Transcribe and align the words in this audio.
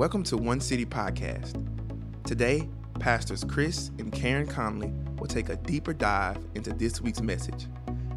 Welcome 0.00 0.22
to 0.22 0.38
One 0.38 0.60
City 0.60 0.86
Podcast. 0.86 1.62
Today, 2.24 2.66
Pastors 3.00 3.44
Chris 3.44 3.90
and 3.98 4.10
Karen 4.10 4.46
Conley 4.46 4.90
will 5.18 5.26
take 5.26 5.50
a 5.50 5.56
deeper 5.56 5.92
dive 5.92 6.38
into 6.54 6.72
this 6.72 7.02
week's 7.02 7.20
message 7.20 7.66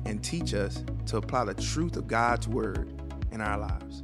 and 0.05 0.23
teach 0.23 0.53
us 0.53 0.81
to 1.07 1.17
apply 1.17 1.43
the 1.43 1.53
truth 1.53 1.97
of 1.97 2.07
God's 2.07 2.47
Word 2.47 2.93
in 3.33 3.41
our 3.41 3.57
lives. 3.57 4.01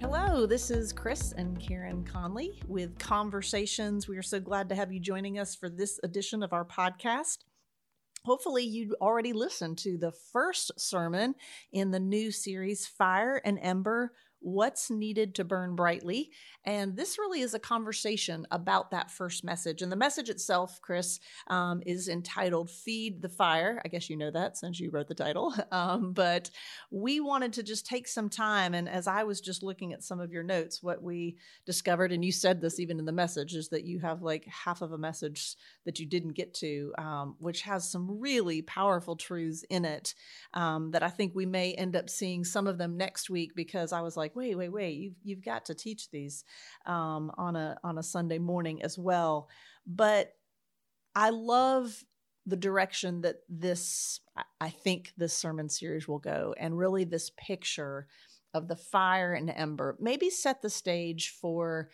Hello, 0.00 0.46
this 0.46 0.72
is 0.72 0.92
Chris 0.92 1.30
and 1.30 1.60
Karen 1.60 2.02
Conley 2.02 2.60
with 2.66 2.98
Conversations. 2.98 4.08
We 4.08 4.16
are 4.16 4.22
so 4.22 4.40
glad 4.40 4.68
to 4.70 4.74
have 4.74 4.90
you 4.90 4.98
joining 4.98 5.38
us 5.38 5.54
for 5.54 5.70
this 5.70 6.00
edition 6.02 6.42
of 6.42 6.52
our 6.52 6.64
podcast. 6.64 7.44
Hopefully, 8.24 8.64
you 8.64 8.96
already 9.00 9.32
listened 9.32 9.78
to 9.78 9.96
the 9.96 10.10
first 10.10 10.72
sermon 10.76 11.36
in 11.70 11.92
the 11.92 12.00
new 12.00 12.32
series, 12.32 12.84
Fire 12.84 13.40
and 13.44 13.60
Ember 13.62 14.10
what's 14.46 14.92
needed 14.92 15.34
to 15.34 15.44
burn 15.44 15.74
brightly. 15.74 16.30
And 16.64 16.96
this 16.96 17.18
really 17.18 17.40
is 17.40 17.54
a 17.54 17.58
conversation 17.58 18.46
about 18.52 18.92
that 18.92 19.10
first 19.10 19.42
message. 19.42 19.82
And 19.82 19.90
the 19.90 19.96
message 19.96 20.30
itself, 20.30 20.78
Chris, 20.82 21.18
um, 21.48 21.82
is 21.84 22.08
entitled 22.08 22.70
Feed 22.70 23.22
the 23.22 23.28
Fire. 23.28 23.82
I 23.84 23.88
guess 23.88 24.08
you 24.08 24.16
know 24.16 24.30
that 24.30 24.56
since 24.56 24.78
you 24.78 24.90
wrote 24.90 25.08
the 25.08 25.14
title. 25.14 25.54
Um, 25.72 26.12
but 26.12 26.50
we 26.90 27.20
wanted 27.20 27.52
to 27.54 27.62
just 27.62 27.86
take 27.86 28.06
some 28.06 28.30
time. 28.30 28.72
And 28.72 28.88
as 28.88 29.06
I 29.06 29.24
was 29.24 29.40
just 29.40 29.62
looking 29.62 29.92
at 29.92 30.02
some 30.02 30.20
of 30.20 30.32
your 30.32 30.44
notes, 30.44 30.82
what 30.82 31.02
we 31.02 31.36
discovered, 31.66 32.12
and 32.12 32.24
you 32.24 32.30
said 32.30 32.60
this 32.60 32.78
even 32.78 32.98
in 32.98 33.04
the 33.04 33.12
message, 33.12 33.54
is 33.54 33.68
that 33.70 33.84
you 33.84 33.98
have 33.98 34.22
like 34.22 34.46
half 34.46 34.80
of 34.80 34.92
a 34.92 34.98
message 34.98 35.56
that 35.84 35.98
you 35.98 36.06
didn't 36.06 36.32
get 36.32 36.54
to, 36.54 36.92
um, 36.98 37.34
which 37.40 37.62
has 37.62 37.90
some 37.90 38.20
really 38.20 38.62
powerful 38.62 39.16
truths 39.16 39.64
in 39.70 39.84
it 39.84 40.14
um, 40.54 40.92
that 40.92 41.02
I 41.02 41.10
think 41.10 41.34
we 41.34 41.46
may 41.46 41.72
end 41.72 41.96
up 41.96 42.08
seeing 42.08 42.44
some 42.44 42.66
of 42.66 42.78
them 42.78 42.96
next 42.96 43.28
week 43.28 43.54
because 43.54 43.92
I 43.92 44.00
was 44.00 44.16
like, 44.16 44.35
wait, 44.36 44.54
wait, 44.54 44.68
wait, 44.68 44.96
you've 44.96 45.16
you've 45.24 45.44
got 45.44 45.64
to 45.66 45.74
teach 45.74 46.10
these 46.10 46.44
um, 46.86 47.32
on 47.36 47.56
a 47.56 47.78
on 47.82 47.98
a 47.98 48.02
Sunday 48.02 48.38
morning 48.38 48.82
as 48.82 48.98
well. 48.98 49.48
But 49.86 50.34
I 51.14 51.30
love 51.30 52.04
the 52.46 52.56
direction 52.56 53.22
that 53.22 53.36
this 53.48 54.20
I 54.60 54.70
think 54.70 55.12
this 55.16 55.36
sermon 55.36 55.68
series 55.68 56.06
will 56.06 56.20
go, 56.20 56.54
and 56.58 56.78
really 56.78 57.04
this 57.04 57.30
picture 57.36 58.06
of 58.54 58.68
the 58.68 58.76
fire 58.76 59.34
and 59.34 59.50
ember. 59.50 59.96
Maybe 60.00 60.30
set 60.30 60.62
the 60.62 60.70
stage 60.70 61.30
for 61.30 61.90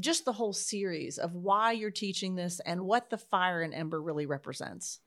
just 0.00 0.24
the 0.24 0.32
whole 0.32 0.52
series 0.52 1.18
of 1.18 1.34
why 1.34 1.72
you're 1.72 1.90
teaching 1.90 2.34
this 2.34 2.60
and 2.60 2.82
what 2.82 3.10
the 3.10 3.18
fire 3.18 3.62
and 3.62 3.74
ember 3.74 4.00
really 4.00 4.26
represents. 4.26 5.00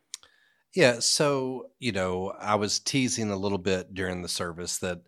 Yeah, 0.73 0.99
so, 0.99 1.71
you 1.79 1.91
know, 1.91 2.33
I 2.39 2.55
was 2.55 2.79
teasing 2.79 3.29
a 3.29 3.35
little 3.35 3.57
bit 3.57 3.93
during 3.93 4.21
the 4.21 4.29
service 4.29 4.77
that 4.77 5.01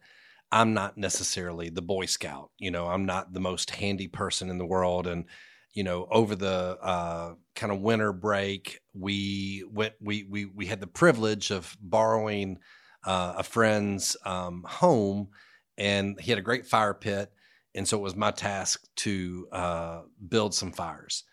I'm 0.53 0.75
not 0.75 0.99
necessarily 0.99 1.69
the 1.69 1.81
Boy 1.81 2.05
Scout. 2.05 2.51
You 2.59 2.69
know, 2.69 2.87
I'm 2.87 3.05
not 3.05 3.33
the 3.33 3.39
most 3.39 3.71
handy 3.71 4.07
person 4.07 4.51
in 4.51 4.59
the 4.59 4.65
world. 4.65 5.07
And, 5.07 5.25
you 5.73 5.83
know, 5.83 6.07
over 6.11 6.35
the 6.35 6.77
uh, 6.79 7.33
kind 7.55 7.71
of 7.71 7.81
winter 7.81 8.13
break, 8.13 8.79
we 8.93 9.65
went, 9.71 9.95
we, 9.99 10.25
we, 10.29 10.45
we 10.45 10.67
had 10.67 10.79
the 10.79 10.85
privilege 10.85 11.49
of 11.49 11.75
borrowing 11.81 12.59
uh, 13.03 13.33
a 13.37 13.43
friend's 13.43 14.15
um, 14.25 14.63
home 14.67 15.29
and 15.75 16.21
he 16.21 16.29
had 16.31 16.37
a 16.37 16.43
great 16.43 16.67
fire 16.67 16.93
pit. 16.93 17.31
And 17.73 17.87
so 17.87 17.97
it 17.97 18.03
was 18.03 18.15
my 18.15 18.29
task 18.29 18.85
to 18.97 19.47
uh, 19.51 20.01
build 20.29 20.53
some 20.53 20.71
fires 20.71 21.23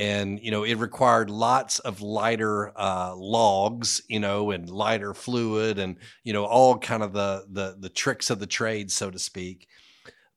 and 0.00 0.40
you 0.40 0.50
know 0.50 0.64
it 0.64 0.78
required 0.78 1.28
lots 1.28 1.78
of 1.80 2.00
lighter 2.00 2.72
uh, 2.74 3.14
logs 3.14 4.00
you 4.08 4.18
know 4.18 4.50
and 4.50 4.70
lighter 4.70 5.12
fluid 5.12 5.78
and 5.78 5.96
you 6.24 6.32
know 6.32 6.44
all 6.44 6.78
kind 6.78 7.02
of 7.02 7.12
the 7.12 7.44
the 7.50 7.76
the 7.78 7.90
tricks 7.90 8.30
of 8.30 8.40
the 8.40 8.46
trade 8.46 8.90
so 8.90 9.10
to 9.10 9.18
speak 9.18 9.68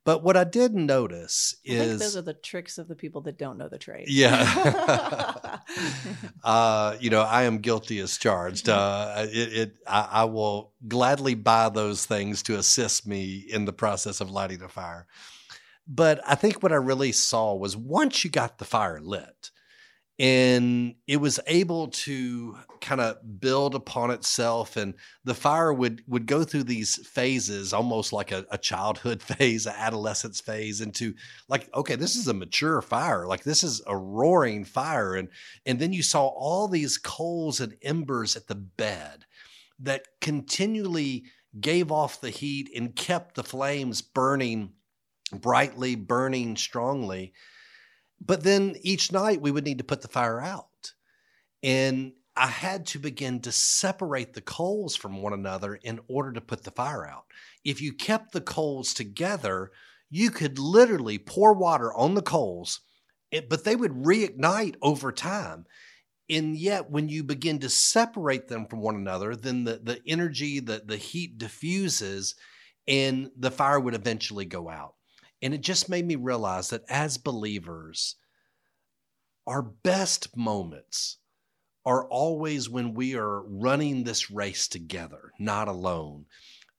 but 0.06 0.22
what 0.22 0.36
I 0.36 0.44
did 0.44 0.75
notice 0.75 1.56
is 1.64 2.00
those 2.00 2.17
are 2.17 2.22
the 2.22 2.34
tricks 2.34 2.78
of 2.78 2.89
the 2.89 2.95
people 2.95 3.22
that 3.22 3.38
don't 3.38 3.58
know 3.58 3.69
the 3.69 3.78
trade. 3.78 4.07
Yeah, 4.09 5.59
uh, 6.44 6.97
you 7.00 7.09
know, 7.09 7.22
I 7.22 7.44
am 7.44 7.59
guilty 7.59 8.00
as 8.00 8.18
charged. 8.18 8.68
Uh, 8.68 9.28
it, 9.31 9.53
it 9.53 9.75
I, 9.88 10.09
I, 10.12 10.24
will 10.25 10.74
gladly 10.90 11.35
buy 11.35 11.69
those 11.69 12.06
things 12.06 12.44
to 12.44 12.57
assist 12.57 13.07
me 13.07 13.45
in 13.50 13.63
the 13.63 13.72
process 13.72 14.19
of 14.19 14.30
lighting 14.30 14.62
a 14.62 14.68
fire. 14.68 15.07
But 15.88 16.21
I 16.25 16.35
think 16.35 16.63
what 16.63 16.71
I 16.71 16.75
really 16.75 17.11
saw 17.11 17.53
was 17.55 17.75
once 17.75 18.23
you 18.23 18.29
got 18.29 18.57
the 18.57 18.66
fire 18.66 19.01
lit, 19.01 19.51
and 20.19 20.94
it 21.07 21.17
was 21.17 21.39
able 21.47 21.88
to 21.88 22.55
kind 22.81 23.01
of 23.01 23.17
build 23.39 23.73
upon 23.73 24.11
itself 24.11 24.77
and 24.77 24.94
the 25.23 25.33
fire 25.33 25.73
would 25.73 26.03
would 26.07 26.27
go 26.27 26.44
through 26.44 26.63
these 26.63 26.95
phases 27.07 27.73
almost 27.73 28.13
like 28.13 28.31
a, 28.31 28.45
a, 28.51 28.57
childhood 28.57 29.21
phase 29.23 29.66
an 29.66 29.73
adolescence 29.75 30.39
phase 30.39 30.81
into 30.81 31.13
like 31.49 31.67
okay 31.73 31.95
this 31.95 32.15
is 32.15 32.27
a 32.27 32.33
mature 32.33 32.81
fire 32.81 33.25
like 33.25 33.44
this 33.44 33.63
is 33.63 33.81
a 33.88 33.97
roaring 33.97 34.63
fire. 34.65 35.15
And 35.15 35.29
and 35.65 35.79
then 35.79 35.94
you 35.94 36.03
saw 36.03 36.27
all 36.27 36.67
these 36.67 36.97
coals 36.97 37.59
and 37.59 37.75
embers 37.81 38.35
at 38.35 38.47
the 38.47 38.55
bed 38.55 39.25
that 39.79 40.05
continually 40.21 41.25
gave 41.59 41.91
off 41.91 42.21
the 42.21 42.29
heat 42.29 42.69
and 42.75 42.95
kept 42.95 43.35
the 43.35 43.44
flames 43.44 44.01
burning 44.01 44.73
brightly, 45.41 45.95
burning 45.95 46.55
strongly. 46.55 47.33
But 48.19 48.44
then 48.44 48.75
each 48.81 49.11
night 49.11 49.41
we 49.41 49.51
would 49.51 49.66
need 49.66 49.79
to 49.79 49.83
put 49.83 50.01
the 50.01 50.07
fire 50.07 50.41
out. 50.41 50.94
And 51.61 52.13
I 52.35 52.47
had 52.47 52.88
to 52.88 52.99
begin 52.99 53.41
to 53.41 53.51
separate 53.51 54.33
the 54.33 54.41
coals 54.41 54.95
from 54.95 55.21
one 55.21 55.33
another 55.33 55.75
in 55.75 55.99
order 56.07 56.31
to 56.33 56.41
put 56.41 56.63
the 56.63 56.71
fire 56.71 57.07
out. 57.07 57.25
If 57.63 57.81
you 57.81 57.94
kept 57.94 58.31
the 58.31 58.41
coals 58.41 58.94
together, 58.94 59.71
you 60.09 60.31
could 60.31 60.57
literally 60.57 61.17
pour 61.17 61.53
water 61.53 61.94
on 61.94 62.15
the 62.15 62.21
coals, 62.21 62.81
but 63.50 63.63
they 63.63 63.75
would 63.75 63.91
reignite 63.91 64.75
over 64.81 65.11
time. 65.11 65.65
And 66.29 66.55
yet, 66.57 66.89
when 66.89 67.09
you 67.09 67.23
begin 67.23 67.59
to 67.59 67.69
separate 67.69 68.47
them 68.47 68.65
from 68.65 68.79
one 68.79 68.95
another, 68.95 69.35
then 69.35 69.65
the, 69.65 69.79
the 69.83 70.01
energy, 70.07 70.59
the, 70.59 70.81
the 70.83 70.97
heat 70.97 71.38
diffuses, 71.38 72.35
and 72.88 73.29
the 73.38 73.51
fire 73.51 73.79
would 73.79 73.94
eventually 73.94 74.45
go 74.45 74.69
out. 74.69 74.95
And 75.44 75.54
it 75.54 75.59
just 75.59 75.90
made 75.90 76.08
me 76.08 76.16
realize 76.16 76.70
that 76.70 76.86
as 76.90 77.18
believers, 77.18 78.16
our 79.46 79.62
best 79.62 80.38
moments 80.38 81.18
are 81.86 82.08
always 82.08 82.70
when 82.70 82.94
we 82.94 83.16
are 83.16 83.44
running 83.44 84.04
this 84.04 84.31
race 84.31 84.70
together, 84.70 85.34
not 85.38 85.68
alone. 85.68 86.28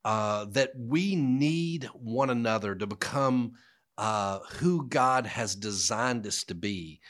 Uh, 0.03 0.47
that 0.47 0.71
we 0.79 1.15
need 1.15 1.85
one 1.93 2.31
another 2.31 2.75
to 2.75 2.87
become 2.87 3.53
uh, 3.99 4.39
who 4.55 4.89
God 4.89 5.27
has 5.27 5.55
designed 5.55 6.27
us 6.27 6.45
to 6.45 6.55
be, 6.55 7.01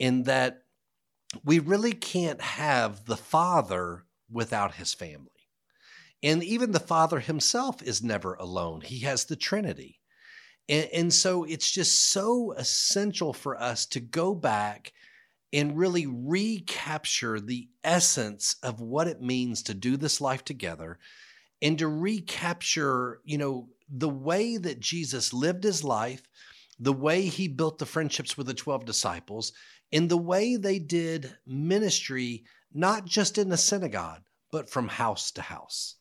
in 0.00 0.24
that 0.24 0.62
we 1.44 1.60
really 1.60 1.92
can't 1.92 2.40
have 2.40 3.04
the 3.06 3.16
Father 3.16 4.04
without 4.30 4.74
his 4.74 4.94
family. 4.94 5.30
And 6.24 6.42
even 6.42 6.72
the 6.72 6.80
Father 6.80 7.20
himself 7.20 7.82
is 7.82 8.02
never 8.02 8.34
alone, 8.34 8.80
he 8.80 9.00
has 9.00 9.24
the 9.24 9.36
Trinity. 9.36 10.00
And, 10.68 10.88
and 10.92 11.14
so 11.14 11.44
it's 11.44 11.70
just 11.70 12.12
so 12.12 12.52
essential 12.52 13.32
for 13.32 13.60
us 13.60 13.86
to 13.86 14.00
go 14.00 14.34
back 14.34 14.92
and 15.52 15.76
really 15.76 16.06
recapture 16.06 17.38
the 17.38 17.68
essence 17.84 18.56
of 18.62 18.80
what 18.80 19.06
it 19.06 19.22
means 19.22 19.62
to 19.62 19.74
do 19.74 19.96
this 19.96 20.20
life 20.20 20.44
together 20.44 20.98
and 21.62 21.78
to 21.78 21.88
recapture, 21.88 23.20
you 23.24 23.38
know, 23.38 23.68
the 23.88 24.08
way 24.08 24.56
that 24.56 24.80
Jesus 24.80 25.32
lived 25.32 25.64
his 25.64 25.84
life, 25.84 26.28
the 26.78 26.92
way 26.92 27.26
he 27.26 27.46
built 27.46 27.78
the 27.78 27.86
friendships 27.86 28.36
with 28.36 28.48
the 28.48 28.54
12 28.54 28.84
disciples, 28.84 29.52
and 29.92 30.08
the 30.08 30.18
way 30.18 30.56
they 30.56 30.78
did 30.78 31.36
ministry, 31.46 32.44
not 32.72 33.06
just 33.06 33.38
in 33.38 33.48
the 33.48 33.56
synagogue, 33.56 34.22
but 34.50 34.68
from 34.68 34.88
house 34.88 35.30
to 35.32 35.42
house. 35.42 35.96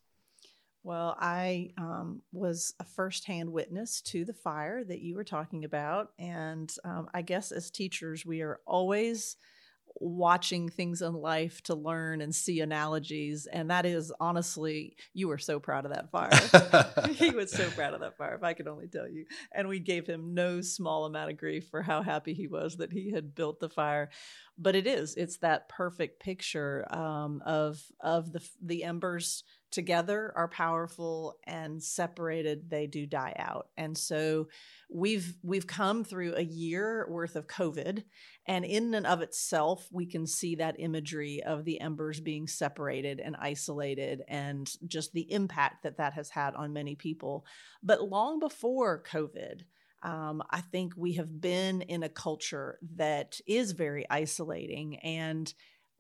Well, 0.83 1.16
I 1.17 1.71
um, 1.77 2.21
was 2.33 2.74
a 2.80 2.83
firsthand 2.83 3.50
witness 3.50 4.01
to 4.01 4.25
the 4.25 4.33
fire 4.33 4.83
that 4.83 5.01
you 5.01 5.15
were 5.15 5.24
talking 5.24 5.63
about. 5.63 6.09
And 6.19 6.74
um, 6.83 7.07
I 7.13 7.21
guess 7.21 7.53
as 7.53 7.71
teachers, 7.71 8.25
we 8.25 8.41
are 8.41 8.59
always 8.68 9.38
watching 9.95 10.69
things 10.69 11.01
in 11.01 11.13
life 11.13 11.62
to 11.63 11.75
learn 11.75 12.19
and 12.19 12.33
see 12.33 12.59
analogies. 12.59 13.45
And 13.45 13.69
that 13.69 13.85
is 13.85 14.12
honestly, 14.19 14.97
you 15.13 15.27
were 15.27 15.38
so 15.38 15.59
proud 15.59 15.85
of 15.85 15.94
that 15.94 16.12
fire. 16.12 17.07
he 17.12 17.30
was 17.30 17.51
so 17.51 17.69
proud 17.69 17.94
of 17.94 18.01
that 18.01 18.18
fire, 18.18 18.35
if 18.35 18.44
I 18.44 18.53
could 18.53 18.68
only 18.68 18.88
tell 18.88 19.07
you. 19.07 19.25
And 19.53 19.68
we 19.68 19.80
gave 19.80 20.06
him 20.06 20.33
no 20.33 20.62
small 20.62 21.06
amount 21.06 21.31
of 21.31 21.38
grief 21.38 21.69
for 21.69 21.81
how 21.81 22.01
happy 22.01 22.33
he 22.33 22.47
was 22.47 22.77
that 22.77 22.91
he 22.91 23.12
had 23.12 23.35
built 23.35 23.59
the 23.59 23.69
fire. 23.69 24.09
But 24.57 24.75
it 24.75 24.88
is, 24.88 25.15
it's 25.15 25.38
that 25.38 25.69
perfect 25.69 26.19
picture 26.21 26.85
um, 26.94 27.41
of, 27.45 27.81
of 28.01 28.33
the, 28.33 28.41
the 28.62 28.83
embers 28.83 29.44
together 29.73 30.31
are 30.35 30.47
powerful 30.47 31.35
and 31.45 31.83
separated 31.83 32.69
they 32.69 32.85
do 32.85 33.05
die 33.05 33.33
out. 33.37 33.67
And 33.75 33.97
so 33.97 34.47
we've 34.89 35.35
we've 35.41 35.65
come 35.65 36.03
through 36.03 36.35
a 36.35 36.43
year 36.43 37.07
worth 37.09 37.35
of 37.35 37.47
covid 37.47 38.03
and 38.47 38.63
in 38.63 38.93
and 38.93 39.07
of 39.07 39.21
itself 39.21 39.87
we 39.91 40.05
can 40.05 40.27
see 40.27 40.55
that 40.55 40.79
imagery 40.79 41.41
of 41.43 41.65
the 41.65 41.81
embers 41.81 42.19
being 42.19 42.47
separated 42.47 43.19
and 43.19 43.35
isolated 43.39 44.21
and 44.27 44.71
just 44.85 45.11
the 45.13 45.31
impact 45.31 45.83
that 45.83 45.97
that 45.97 46.13
has 46.13 46.29
had 46.29 46.53
on 46.53 46.71
many 46.71 46.95
people. 46.95 47.43
But 47.81 48.07
long 48.07 48.39
before 48.39 49.03
covid 49.03 49.63
um, 50.03 50.43
I 50.49 50.59
think 50.59 50.93
we 50.97 51.13
have 51.13 51.39
been 51.39 51.81
in 51.81 52.03
a 52.03 52.09
culture 52.09 52.77
that 52.97 53.39
is 53.47 53.71
very 53.71 54.05
isolating 54.09 54.99
and 54.99 55.51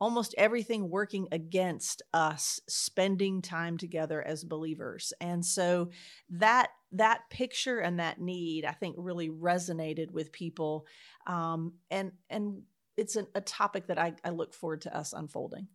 almost 0.03 0.35
everything 0.37 0.89
working 0.89 1.29
against 1.31 2.01
us 2.13 2.59
spending 2.67 3.41
time 3.41 3.77
together 3.77 4.21
as 4.21 4.43
believers. 4.43 5.13
And 5.21 5.45
so 5.45 5.91
that 6.29 6.71
that 6.91 7.21
picture 7.29 7.79
and 7.79 8.01
that 8.01 8.19
need 8.19 8.65
i 8.65 8.73
think 8.73 8.95
really 8.99 9.29
resonated 9.29 10.11
with 10.11 10.33
people. 10.33 10.85
Um, 11.25 11.75
and 11.89 12.11
and 12.29 12.63
it's 12.97 13.15
a, 13.15 13.25
a 13.33 13.39
topic 13.39 13.87
that 13.87 13.97
I, 13.97 14.13
I 14.25 14.31
look 14.31 14.53
forward 14.53 14.81
to 14.81 14.95
us 14.95 15.13
unfolding. 15.13 15.69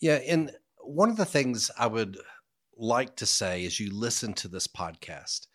Yeah 0.00 0.18
and 0.26 0.50
one 0.78 1.10
of 1.10 1.18
the 1.18 1.26
things 1.26 1.70
i 1.78 1.86
would 1.86 2.16
like 2.78 3.16
to 3.16 3.26
say 3.26 3.66
as 3.66 3.78
you 3.78 3.94
listen 3.94 4.32
to 4.34 4.48
this 4.48 4.66
podcast 4.66 5.46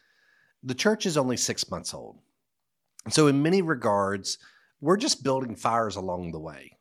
the 0.62 0.76
church 0.76 1.08
is 1.08 1.18
only 1.18 1.38
six 1.38 1.72
months 1.72 1.94
old. 1.94 2.20
So 3.10 3.26
in 3.26 3.42
many 3.42 3.64
regards 3.64 4.38
we're 4.82 4.98
just 4.98 5.24
building 5.24 5.56
fires 5.56 5.96
along 5.96 6.32
the 6.32 6.40
way 6.40 6.79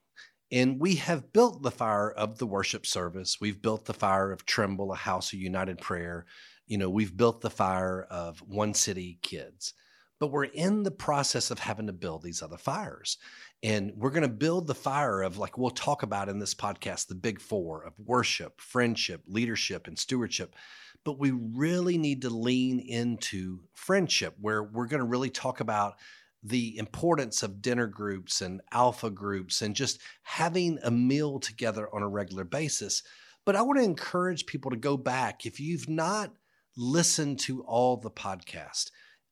and 0.51 0.81
we 0.81 0.97
have 0.97 1.33
built 1.33 1.63
the 1.63 1.71
fire 1.71 2.11
of 2.11 2.39
the 2.39 2.47
worship 2.47 2.87
service. 2.87 3.39
We've 3.41 3.61
built 3.61 3.85
the 3.85 3.95
fire 3.95 4.33
of 4.33 4.47
Tremble, 4.47 4.93
a 4.93 4.97
house 4.97 5.33
of 5.33 5.39
united 5.39 5.79
prayer. 5.79 6.27
You 6.67 6.79
know, 6.79 6.91
we've 6.91 7.17
built 7.17 7.41
the 7.41 7.51
fire 7.51 8.07
of 8.11 8.39
One 8.41 8.75
City 8.75 9.19
Kids. 9.23 9.75
But 10.21 10.33
we're 10.33 10.45
in 10.45 10.83
the 10.83 10.91
process 10.91 11.53
of 11.53 11.61
having 11.61 11.87
to 11.87 11.93
build 11.93 12.23
these 12.23 12.43
other 12.43 12.59
fires. 12.59 13.19
And 13.63 13.93
we're 13.95 14.11
going 14.11 14.23
to 14.23 14.29
build 14.29 14.67
the 14.67 14.75
fire 14.75 15.23
of, 15.23 15.39
like 15.39 15.57
we'll 15.57 15.71
talk 15.71 16.03
about 16.03 16.29
in 16.29 16.41
this 16.41 16.55
podcast, 16.55 17.07
the 17.07 17.15
big 17.15 17.41
four 17.41 17.85
of 17.85 17.93
worship, 18.05 18.61
friendship, 18.61 19.23
leadership, 19.29 19.87
and 19.87 19.97
stewardship. 19.97 20.57
But 21.05 21.21
we 21.21 21.31
really 21.31 21.99
need 21.99 22.23
to 22.23 22.31
lean 22.31 22.81
into 22.81 23.61
friendship, 23.75 24.35
where 24.41 24.65
we're 24.65 24.89
going 24.89 25.01
to 25.01 25.07
really 25.07 25.31
talk 25.31 25.61
about 25.61 25.95
the 26.43 26.77
importance 26.79 27.43
of 27.43 27.63
dinner 27.63 27.87
groups 27.87 28.41
and 28.41 28.61
alpha 28.73 29.11
groups 29.11 29.63
and 29.63 29.75
just 29.75 30.01
having 30.23 30.79
a 30.83 30.91
meal 30.91 31.41
together 31.41 31.89
on 31.95 32.03
a 32.03 32.09
regular 32.09 32.45
basis. 32.45 33.03
But 33.45 33.57
I 33.57 33.63
want 33.63 33.79
to 33.79 33.85
encourage 33.85 34.47
people 34.47 34.71
to 34.71 34.77
go 34.77 34.97
back 34.97 35.47
if 35.47 35.59
you've 35.59 35.89
not 35.89 36.33
listened 36.77 37.41
to 37.41 37.63
all 37.63 37.97
the 37.97 38.11
podcast, 38.11 38.91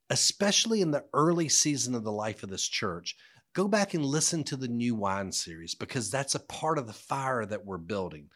especially 0.09 0.81
in 0.81 0.91
the 0.91 1.05
early 1.13 1.47
season 1.47 1.95
of 1.95 2.03
the 2.03 2.11
life 2.11 2.43
of 2.43 2.49
this 2.49 2.67
church. 2.67 3.15
Go 3.53 3.67
back 3.67 3.93
and 3.93 4.05
listen 4.05 4.43
to 4.45 4.57
the 4.57 4.67
new 4.67 4.93
wine 4.93 5.31
series 5.31 5.73
because 5.73 6.11
that's 6.11 6.35
a 6.35 6.39
part 6.39 6.77
of 6.77 6.87
the 6.87 6.93
fire 6.93 7.45
that 7.45 7.65
we're 7.65 7.77
building. 7.77 8.29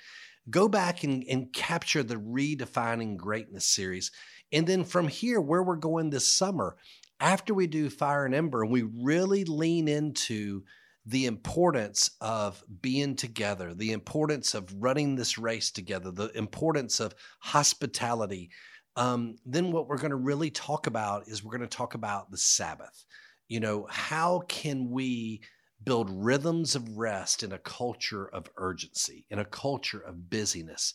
Go 0.50 0.68
back 0.68 1.04
and, 1.04 1.24
and 1.30 1.54
capture 1.54 2.02
the 2.02 2.16
Redefining 2.16 3.18
Greatness 3.18 3.66
series. 3.66 4.12
And 4.52 4.66
then 4.66 4.84
from 4.84 5.08
here, 5.08 5.40
where 5.40 5.62
we're 5.62 5.76
going 5.76 6.10
this 6.10 6.28
summer, 6.28 6.78
after 7.22 7.54
we 7.54 7.68
do 7.68 7.90
Fire 7.90 8.26
and 8.26 8.36
Ember, 8.36 8.64
and 8.64 8.72
we 8.72 8.82
really 8.82 9.46
lean 9.46 9.88
into 9.88 10.64
the 11.06 11.26
importance 11.26 12.12
of 12.20 12.64
being 12.82 13.16
together, 13.16 13.74
the 13.74 13.92
importance 13.92 14.54
of 14.54 14.74
running 14.78 15.16
this 15.16 15.38
race 15.38 15.72
together, 15.72 16.12
the 16.12 16.36
importance 16.38 17.00
of 17.00 17.16
hospitality, 17.40 18.50
um, 18.96 19.36
then 19.46 19.72
what 19.72 19.88
we're 19.88 19.98
going 19.98 20.12
to 20.12 20.16
really 20.18 20.50
talk 20.50 20.88
about 20.88 21.28
is 21.28 21.44
we're 21.44 21.58
going 21.58 21.68
to 21.68 21.78
talk 21.78 21.94
about 21.94 22.30
the 22.30 22.38
Sabbath. 22.38 23.06
You 23.48 23.60
know, 23.60 23.88
how 23.90 24.44
can 24.48 24.90
we 24.90 25.42
build 25.84 26.10
rhythms 26.12 26.76
of 26.76 26.98
rest 26.98 27.44
in 27.44 27.52
a 27.52 27.58
culture 27.58 28.28
of 28.28 28.50
urgency, 28.58 29.26
in 29.30 29.40
a 29.40 29.46
culture 29.46 30.02
of 30.02 30.30
busyness? 30.30 30.94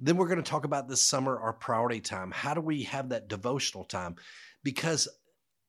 Then 0.00 0.16
we're 0.16 0.28
going 0.28 0.42
to 0.42 0.50
talk 0.50 0.64
about 0.64 0.88
this 0.88 1.00
summer, 1.00 1.38
our 1.38 1.52
priority 1.52 2.00
time. 2.00 2.30
How 2.32 2.54
do 2.54 2.60
we 2.60 2.84
have 2.84 3.10
that 3.10 3.28
devotional 3.28 3.84
time? 3.84 4.16
Because 4.64 5.06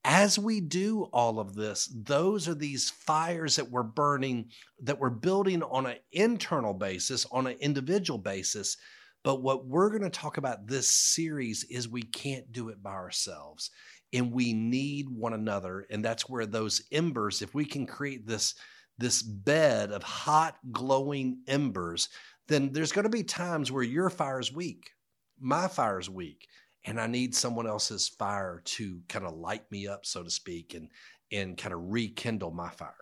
as 0.05 0.37
we 0.37 0.61
do 0.61 1.09
all 1.11 1.39
of 1.39 1.55
this, 1.55 1.91
those 1.91 2.47
are 2.47 2.53
these 2.53 2.91
fires 2.91 3.55
that 3.55 3.71
we're 3.71 3.81
burning, 3.81 4.51
that 4.83 4.99
we're 4.99 5.09
building 5.09 5.63
on 5.63 5.87
an 5.87 5.97
internal 6.11 6.75
basis, 6.75 7.25
on 7.31 7.47
an 7.47 7.57
individual 7.59 8.19
basis. 8.19 8.77
But 9.23 9.41
what 9.41 9.65
we're 9.65 9.89
going 9.89 10.03
to 10.03 10.11
talk 10.11 10.37
about 10.37 10.67
this 10.67 10.87
series 10.87 11.63
is 11.63 11.89
we 11.89 12.03
can't 12.03 12.51
do 12.51 12.69
it 12.69 12.83
by 12.83 12.91
ourselves 12.91 13.71
and 14.13 14.31
we 14.31 14.53
need 14.53 15.09
one 15.09 15.33
another. 15.33 15.87
And 15.89 16.05
that's 16.05 16.29
where 16.29 16.45
those 16.45 16.83
embers, 16.91 17.41
if 17.41 17.55
we 17.55 17.65
can 17.65 17.87
create 17.87 18.27
this, 18.27 18.53
this 18.99 19.23
bed 19.23 19.91
of 19.91 20.03
hot, 20.03 20.55
glowing 20.71 21.39
embers, 21.47 22.09
then 22.47 22.71
there's 22.71 22.91
going 22.91 23.03
to 23.05 23.09
be 23.09 23.23
times 23.23 23.71
where 23.71 23.83
your 23.83 24.11
fire 24.11 24.39
is 24.39 24.53
weak, 24.53 24.91
my 25.39 25.67
fire 25.67 25.99
is 25.99 26.11
weak 26.11 26.47
and 26.85 26.99
I 26.99 27.07
need 27.07 27.35
someone 27.35 27.67
else's 27.67 28.07
fire 28.07 28.61
to 28.65 29.01
kind 29.09 29.25
of 29.25 29.35
light 29.35 29.69
me 29.71 29.87
up, 29.87 30.05
so 30.05 30.23
to 30.23 30.29
speak, 30.29 30.73
and 30.73 30.89
and 31.31 31.57
kind 31.57 31.73
of 31.73 31.81
rekindle 31.83 32.51
my 32.51 32.69
fire. 32.69 32.93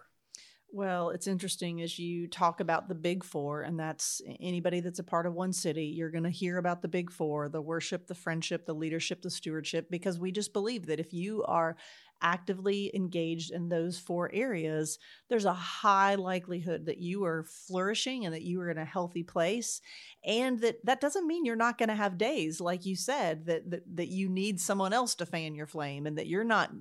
Well, 0.75 1.11
it's 1.11 1.27
interesting 1.27 1.83
as 1.83 1.99
you 1.99 2.27
talk 2.27 2.59
about 2.59 2.87
the 2.87 2.95
big 2.95 3.23
four, 3.23 3.61
and 3.61 3.79
that's 3.79 4.23
anybody 4.39 4.79
that's 4.79 4.97
a 4.97 5.03
part 5.03 5.27
of 5.27 5.35
one 5.35 5.53
city, 5.53 5.85
you're 5.85 6.09
going 6.09 6.23
to 6.23 6.31
hear 6.31 6.57
about 6.57 6.81
the 6.81 6.87
big 6.87 7.11
four 7.11 7.47
the 7.47 7.61
worship, 7.61 8.07
the 8.07 8.15
friendship, 8.15 8.65
the 8.65 8.73
leadership, 8.73 9.21
the 9.21 9.29
stewardship, 9.29 9.87
because 9.91 10.17
we 10.17 10.31
just 10.31 10.51
believe 10.51 10.87
that 10.87 10.99
if 10.99 11.13
you 11.13 11.43
are 11.43 11.75
actively 12.21 12.91
engaged 12.95 13.51
in 13.51 13.69
those 13.69 13.97
four 13.97 14.29
areas, 14.33 14.97
there's 15.29 15.45
a 15.45 15.53
high 15.53 16.15
likelihood 16.15 16.85
that 16.85 16.99
you 16.99 17.25
are 17.25 17.43
flourishing 17.43 18.25
and 18.25 18.33
that 18.33 18.43
you 18.43 18.61
are 18.61 18.69
in 18.69 18.77
a 18.77 18.85
healthy 18.85 19.23
place. 19.23 19.81
And 20.25 20.59
that 20.61 20.85
that 20.85 21.01
doesn't 21.01 21.27
mean 21.27 21.45
you're 21.45 21.55
not 21.55 21.77
going 21.77 21.89
to 21.89 21.95
have 21.95 22.17
days, 22.17 22.61
like 22.61 22.85
you 22.85 22.95
said, 22.95 23.45
that, 23.47 23.69
that 23.71 23.95
that 23.95 24.07
you 24.07 24.29
need 24.29 24.59
someone 24.59 24.93
else 24.93 25.15
to 25.15 25.25
fan 25.25 25.55
your 25.55 25.67
flame 25.67 26.05
and 26.05 26.17
that 26.17 26.27
you're 26.27 26.43
not 26.43 26.71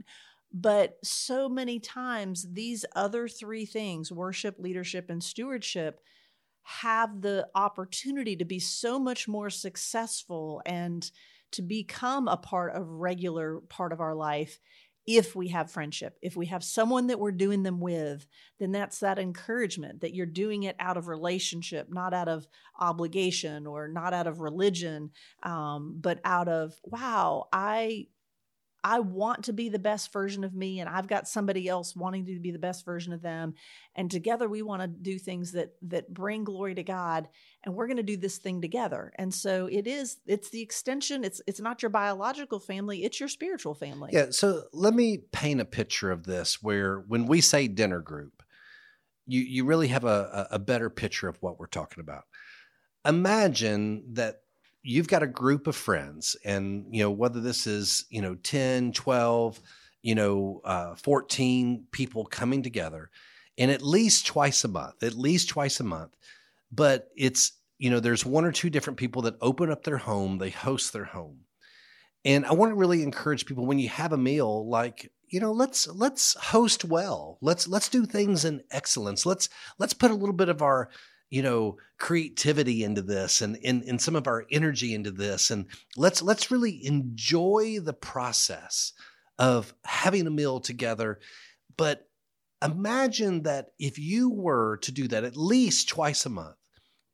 but 0.55 0.99
so 1.03 1.49
many 1.49 1.81
times 1.81 2.47
these 2.53 2.85
other 2.95 3.27
three 3.27 3.65
things 3.65 4.13
worship 4.13 4.57
leadership 4.59 5.09
and 5.09 5.23
stewardship 5.25 6.01
have 6.63 7.23
the 7.23 7.49
opportunity 7.55 8.37
to 8.37 8.45
be 8.45 8.59
so 8.59 8.99
much 8.99 9.27
more 9.27 9.51
successful 9.51 10.63
and 10.67 11.11
to 11.51 11.63
become 11.63 12.29
a 12.29 12.37
part 12.37 12.75
of 12.75 12.89
regular 12.89 13.61
part 13.69 13.93
of 13.93 14.01
our 14.01 14.15
life 14.15 14.61
if 15.07 15.35
we 15.35 15.49
have 15.49 15.71
friendship, 15.71 16.17
if 16.23 16.37
we 16.37 16.47
have 16.47 16.63
someone 16.63 17.09
that 17.09 17.19
we're 17.19 17.33
doing 17.33 17.63
them 17.63 17.81
with, 17.81 18.27
then 18.61 18.73
that's 18.73 19.01
that 19.01 19.19
encouragement 19.19 20.01
that 20.01 20.15
you're 20.15 20.27
doing 20.27 20.63
it 20.63 20.77
out 20.79 20.97
of 20.97 21.09
relationship, 21.09 21.89
not 21.91 22.15
out 22.15 22.29
of 22.29 22.47
obligation 22.79 23.67
or 23.67 23.89
not 23.89 24.15
out 24.15 24.27
of 24.27 24.41
religion, 24.41 25.11
um, 25.43 25.97
but 26.01 26.21
out 26.25 26.49
of, 26.49 26.75
wow, 26.85 27.49
I 27.53 28.07
I 28.85 29.01
want 29.01 29.45
to 29.45 29.53
be 29.53 29.69
the 29.69 29.79
best 29.79 30.13
version 30.13 30.43
of 30.43 30.55
me 30.55 30.81
and 30.81 30.89
I've 30.89 31.07
got 31.07 31.29
somebody 31.29 31.69
else 31.69 31.95
wanting 31.95 32.27
to 32.27 32.41
be 32.41 32.51
the 32.51 32.59
best 32.59 32.85
version 32.85 33.13
of 33.13 33.23
them 33.23 33.55
and 33.95 34.11
together 34.11 34.49
we 34.49 34.63
want 34.63 34.83
to 34.83 34.89
do 34.89 35.19
things 35.19 35.53
that 35.53 35.75
that 35.83 36.13
bring 36.13 36.45
glory 36.45 36.75
to 36.75 36.83
God 36.83 37.29
and 37.65 37.75
we're 37.75 37.87
going 37.87 37.99
to 37.99 38.03
do 38.03 38.17
this 38.17 38.39
thing 38.39 38.61
together. 38.61 39.13
And 39.17 39.33
so 39.33 39.67
it 39.71 39.87
is 39.87 40.19
it's 40.27 40.51
the 40.51 40.63
extension 40.63 41.23
it's 41.25 41.41
it's 41.47 41.61
not 41.61 41.83
your 41.83 41.91
biological 41.91 42.59
family, 42.59 43.05
it's 43.05 43.21
your 43.21 43.29
spiritual 43.29 43.75
family. 43.75 44.11
Yeah, 44.13 44.27
so 44.31 44.65
let 44.73 44.95
me 44.95 45.19
paint 45.33 45.61
a 45.61 45.65
picture 45.65 46.11
of 46.11 46.25
this 46.25 46.63
where 46.63 46.99
when 47.01 47.27
we 47.27 47.41
say 47.41 47.69
dinner 47.69 48.01
group, 48.01 48.43
you 49.27 49.41
you 49.41 49.65
really 49.65 49.89
have 49.89 50.05
a 50.05 50.49
a 50.51 50.59
better 50.59 50.91
picture 50.91 51.29
of 51.29 51.37
what 51.41 51.59
we're 51.59 51.67
talking 51.67 52.01
about. 52.01 52.25
Imagine 53.05 54.15
that 54.15 54.42
you've 54.83 55.09
got 55.09 55.23
a 55.23 55.29
group 55.29 55.67
of 55.67 55.77
friends 55.77 56.37
and 56.45 56.87
you 56.91 57.03
know 57.03 57.11
whether 57.11 57.41
this 57.41 57.67
is 57.67 58.05
you 58.11 58.21
know 58.21 58.35
10 58.35 58.93
12 58.93 59.61
you 60.03 60.15
know 60.15 60.61
uh, 60.65 60.95
14 60.97 61.87
people 61.93 62.25
coming 62.25 62.63
together 62.63 63.11
and 63.59 63.71
at 63.71 63.83
least 63.83 64.27
twice 64.27 64.65
a 64.65 64.69
month 64.69 65.03
at 65.03 65.15
least 65.15 65.49
twice 65.49 65.81
a 65.81 65.85
month 65.85 66.17
but 66.71 67.09
it's 67.17 67.53
you 67.79 67.91
know 67.91 68.01
there's 68.01 68.27
one 68.27 68.45
or 68.45 68.53
two 68.53 68.71
different 68.71 68.99
people 68.99 69.23
that 69.23 69.37
open 69.41 69.71
up 69.71 69.85
their 69.85 69.99
home 69.99 70.39
they 70.39 70.51
host 70.51 70.93
their 70.93 71.05
home. 71.05 71.41
And 72.25 72.47
i 72.47 72.53
want 72.53 72.71
to 72.71 72.77
really 72.77 73.03
encourage 73.03 73.47
people 73.47 73.67
when 73.67 73.79
you 73.79 73.89
have 73.89 74.13
a 74.13 74.19
meal 74.19 74.69
like 74.69 75.11
you 75.29 75.41
know 75.41 75.53
let's 75.53 75.89
let's 75.89 76.35
host 76.35 76.85
well 76.85 77.39
let's 77.41 77.67
let's 77.67 77.89
do 77.89 78.05
things 78.05 78.45
in 78.45 78.63
excellence 78.71 79.25
let's 79.25 79.49
let's 79.79 79.95
put 79.95 80.11
a 80.11 80.15
little 80.15 80.35
bit 80.35 80.49
of 80.49 80.63
our 80.63 80.91
you 81.33 81.43
know 81.43 81.77
creativity 81.99 82.85
into 82.85 83.03
this 83.03 83.41
and 83.41 83.57
in 83.57 83.83
and 83.89 84.01
some 84.01 84.15
of 84.15 84.27
our 84.27 84.45
energy 84.51 84.95
into 84.95 85.11
this 85.11 85.51
and 85.51 85.67
let's 85.97 86.23
let's 86.23 86.51
really 86.51 86.85
enjoy 86.87 87.79
the 87.81 87.93
process 87.93 88.93
of 89.39 89.75
having 89.85 90.27
a 90.27 90.31
meal 90.31 90.61
together 90.61 91.19
but 91.77 92.09
imagine 92.63 93.43
that 93.43 93.69
if 93.79 93.99
you 93.99 94.31
were 94.31 94.77
to 94.79 94.93
do 94.93 95.09
that 95.09 95.25
at 95.25 95.37
least 95.37 95.89
twice 95.89 96.27
a 96.27 96.31
month 96.31 96.57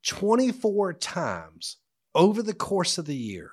24 0.06 0.94
times 0.94 1.76
over 2.14 2.42
the 2.42 2.54
course 2.54 2.98
of 2.98 3.06
the 3.06 3.16
year, 3.16 3.52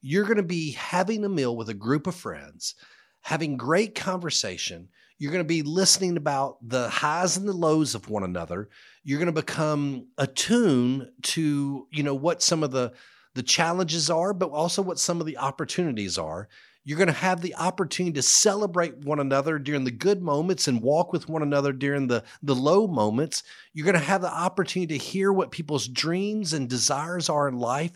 you're 0.00 0.24
going 0.24 0.36
to 0.36 0.42
be 0.42 0.72
having 0.72 1.24
a 1.24 1.28
meal 1.28 1.56
with 1.56 1.68
a 1.68 1.74
group 1.74 2.06
of 2.06 2.14
friends, 2.14 2.74
having 3.22 3.56
great 3.56 3.94
conversation. 3.94 4.88
You're 5.18 5.32
going 5.32 5.44
to 5.44 5.48
be 5.48 5.62
listening 5.62 6.16
about 6.16 6.58
the 6.66 6.88
highs 6.88 7.36
and 7.36 7.48
the 7.48 7.52
lows 7.52 7.94
of 7.94 8.10
one 8.10 8.22
another. 8.22 8.68
You're 9.02 9.18
going 9.18 9.32
to 9.34 9.40
become 9.40 10.08
attuned 10.18 11.08
to, 11.22 11.86
you 11.90 12.02
know, 12.02 12.14
what 12.14 12.42
some 12.42 12.62
of 12.62 12.70
the 12.70 12.92
the 13.34 13.42
challenges 13.42 14.08
are, 14.08 14.32
but 14.32 14.50
also 14.50 14.80
what 14.80 14.98
some 14.98 15.20
of 15.20 15.26
the 15.26 15.36
opportunities 15.36 16.16
are. 16.16 16.48
You're 16.84 16.96
going 16.96 17.08
to 17.08 17.12
have 17.12 17.42
the 17.42 17.54
opportunity 17.56 18.14
to 18.14 18.22
celebrate 18.22 19.04
one 19.04 19.20
another 19.20 19.58
during 19.58 19.84
the 19.84 19.90
good 19.90 20.22
moments 20.22 20.68
and 20.68 20.80
walk 20.80 21.12
with 21.12 21.28
one 21.28 21.42
another 21.42 21.72
during 21.72 22.06
the, 22.06 22.24
the 22.42 22.54
low 22.54 22.86
moments. 22.86 23.42
You're 23.74 23.84
going 23.84 23.98
to 23.98 24.00
have 24.00 24.22
the 24.22 24.32
opportunity 24.32 24.96
to 24.96 25.04
hear 25.04 25.32
what 25.32 25.50
people's 25.50 25.86
dreams 25.86 26.54
and 26.54 26.68
desires 26.68 27.28
are 27.28 27.46
in 27.46 27.58
life. 27.58 27.92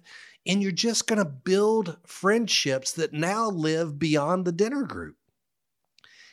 And 0.46 0.62
you're 0.62 0.72
just 0.72 1.06
going 1.06 1.20
to 1.20 1.24
build 1.24 1.96
friendships 2.06 2.92
that 2.92 3.12
now 3.12 3.48
live 3.48 3.98
beyond 3.98 4.44
the 4.44 4.52
dinner 4.52 4.82
group. 4.82 5.16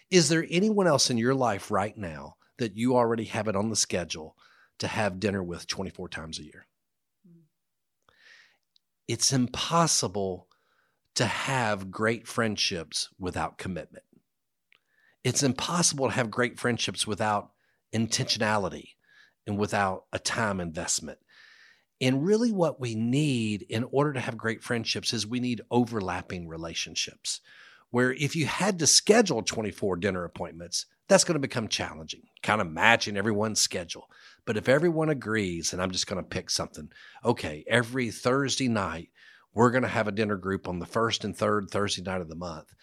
Is 0.09 0.29
there 0.29 0.45
anyone 0.49 0.87
else 0.87 1.09
in 1.09 1.17
your 1.17 1.35
life 1.35 1.69
right 1.69 1.97
now 1.97 2.35
that 2.57 2.77
you 2.77 2.95
already 2.95 3.25
have 3.25 3.47
it 3.47 3.55
on 3.55 3.69
the 3.69 3.75
schedule 3.75 4.35
to 4.79 4.87
have 4.87 5.19
dinner 5.19 5.43
with 5.43 5.67
24 5.67 6.09
times 6.09 6.39
a 6.39 6.43
year? 6.43 6.67
Hmm. 7.27 7.41
it's 9.07 9.33
impossible 9.33 10.47
to 11.15 11.25
have 11.25 11.89
great 11.89 12.27
friendships 12.27 13.09
without 13.17 13.57
commitment. 13.57 14.05
It's 15.23 15.41
impossible 15.41 16.07
to 16.07 16.13
have 16.13 16.29
great 16.29 16.59
friendships 16.59 17.07
without 17.07 17.51
intentionality 17.93 18.89
and 19.47 19.57
without 19.57 20.05
a 20.13 20.19
time 20.19 20.59
investment. 20.59 21.17
And 21.99 22.23
really, 22.23 22.51
what 22.51 22.79
we 22.79 22.93
need 22.93 23.63
in 23.63 23.83
order 23.85 24.13
to 24.13 24.19
have 24.19 24.37
great 24.37 24.63
friendships 24.63 25.11
is 25.11 25.25
we 25.25 25.39
need 25.39 25.61
overlapping 25.71 26.47
relationships. 26.47 27.41
Where 27.89 28.13
if 28.13 28.35
you 28.35 28.45
had 28.45 28.79
to 28.79 28.87
schedule 28.87 29.41
24 29.41 29.97
dinner 29.97 30.23
appointments, 30.23 30.85
that's 31.07 31.23
going 31.23 31.35
to 31.35 31.39
become 31.39 31.69
challenging, 31.69 32.23
kind 32.43 32.59
of 32.59 32.69
matching 32.69 33.15
everyone's 33.15 33.61
schedule. 33.61 34.09
But 34.45 34.57
if 34.57 34.67
everyone 34.67 35.09
agrees, 35.09 35.71
and 35.71 35.81
I'm 35.81 35.91
just 35.91 36.07
going 36.07 36.21
to 36.21 36.27
pick 36.27 36.49
something, 36.49 36.89
okay, 37.23 37.63
every 37.67 38.11
Thursday 38.11 38.67
night, 38.67 39.09
we're 39.53 39.71
going 39.71 39.83
to 39.83 39.89
have 39.89 40.07
a 40.07 40.11
dinner 40.11 40.35
group 40.35 40.67
on 40.67 40.79
the 40.79 40.85
first 40.85 41.23
and 41.23 41.35
third 41.35 41.69
Thursday 41.69 42.01
night 42.01 42.21
of 42.21 42.29
the 42.29 42.35
month. 42.35 42.73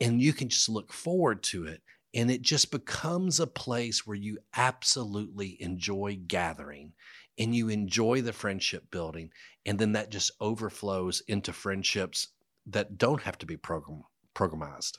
And 0.00 0.20
you 0.20 0.32
can 0.32 0.48
just 0.48 0.68
look 0.68 0.92
forward 0.92 1.42
to 1.44 1.66
it. 1.66 1.82
And 2.14 2.30
it 2.30 2.42
just 2.42 2.70
becomes 2.70 3.38
a 3.38 3.46
place 3.46 4.06
where 4.06 4.16
you 4.16 4.38
absolutely 4.56 5.56
enjoy 5.60 6.18
gathering 6.26 6.92
and 7.38 7.54
you 7.54 7.68
enjoy 7.68 8.20
the 8.20 8.32
friendship 8.32 8.90
building. 8.90 9.30
And 9.66 9.78
then 9.78 9.92
that 9.92 10.10
just 10.10 10.32
overflows 10.40 11.22
into 11.28 11.52
friendships 11.52 12.28
that 12.66 12.98
don't 12.98 13.22
have 13.22 13.38
to 13.38 13.46
be 13.46 13.56
program, 13.56 14.02
programized. 14.34 14.98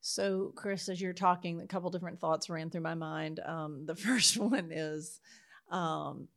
So, 0.00 0.52
Chris, 0.54 0.88
as 0.88 1.00
you're 1.00 1.14
talking, 1.14 1.60
a 1.60 1.66
couple 1.66 1.90
different 1.90 2.20
thoughts 2.20 2.50
ran 2.50 2.68
through 2.68 2.82
my 2.82 2.94
mind. 2.94 3.40
Um, 3.40 3.86
the 3.86 3.96
first 4.06 4.36
one 4.36 4.70
is 4.70 5.20
um, 5.70 6.28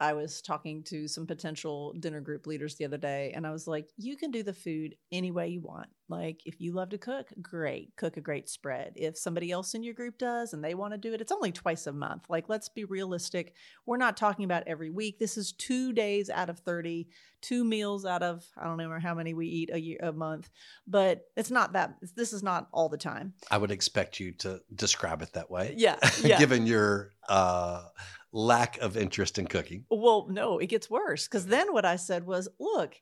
I 0.00 0.12
was 0.12 0.40
talking 0.40 0.84
to 0.84 1.08
some 1.08 1.26
potential 1.26 1.92
dinner 1.98 2.20
group 2.20 2.46
leaders 2.46 2.76
the 2.76 2.84
other 2.84 2.98
day, 2.98 3.32
and 3.34 3.46
I 3.46 3.50
was 3.50 3.66
like, 3.66 3.88
you 3.96 4.16
can 4.16 4.30
do 4.30 4.42
the 4.42 4.52
food 4.52 4.94
any 5.10 5.32
way 5.32 5.48
you 5.48 5.60
want. 5.60 5.88
Like, 6.08 6.40
if 6.46 6.60
you 6.60 6.72
love 6.72 6.90
to 6.90 6.98
cook, 6.98 7.28
great, 7.42 7.94
cook 7.96 8.16
a 8.16 8.20
great 8.20 8.48
spread. 8.48 8.92
If 8.96 9.18
somebody 9.18 9.50
else 9.50 9.74
in 9.74 9.82
your 9.82 9.94
group 9.94 10.16
does 10.16 10.52
and 10.52 10.64
they 10.64 10.74
want 10.74 10.94
to 10.94 10.98
do 10.98 11.12
it, 11.12 11.20
it's 11.20 11.32
only 11.32 11.52
twice 11.52 11.86
a 11.86 11.92
month. 11.92 12.24
Like, 12.28 12.48
let's 12.48 12.68
be 12.68 12.84
realistic. 12.84 13.54
We're 13.86 13.98
not 13.98 14.16
talking 14.16 14.44
about 14.44 14.62
every 14.66 14.88
week. 14.88 15.18
This 15.18 15.36
is 15.36 15.52
two 15.52 15.92
days 15.92 16.30
out 16.30 16.48
of 16.48 16.60
30, 16.60 17.08
two 17.42 17.64
meals 17.64 18.06
out 18.06 18.22
of, 18.22 18.44
I 18.56 18.64
don't 18.64 18.78
know 18.78 18.98
how 19.02 19.14
many 19.14 19.34
we 19.34 19.46
eat 19.48 19.70
a 19.72 19.80
year, 19.80 19.98
a 20.02 20.12
month, 20.12 20.48
but 20.86 21.26
it's 21.36 21.50
not 21.50 21.74
that, 21.74 21.96
this 22.16 22.32
is 22.32 22.42
not 22.42 22.68
all 22.72 22.88
the 22.88 22.96
time. 22.96 23.34
I 23.50 23.58
would 23.58 23.70
expect 23.70 24.18
you 24.18 24.32
to 24.38 24.62
describe 24.74 25.22
it 25.22 25.34
that 25.34 25.50
way. 25.50 25.74
Yeah. 25.76 25.96
yeah. 26.22 26.38
Given 26.38 26.66
your, 26.66 27.10
uh, 27.28 27.82
lack 28.32 28.78
of 28.78 28.96
interest 28.96 29.38
in 29.38 29.46
cooking. 29.46 29.84
Well, 29.90 30.26
no, 30.30 30.58
it 30.58 30.66
gets 30.66 30.90
worse 30.90 31.26
because 31.26 31.46
then 31.46 31.72
what 31.72 31.84
I 31.84 31.96
said 31.96 32.26
was, 32.26 32.48
look, 32.58 32.94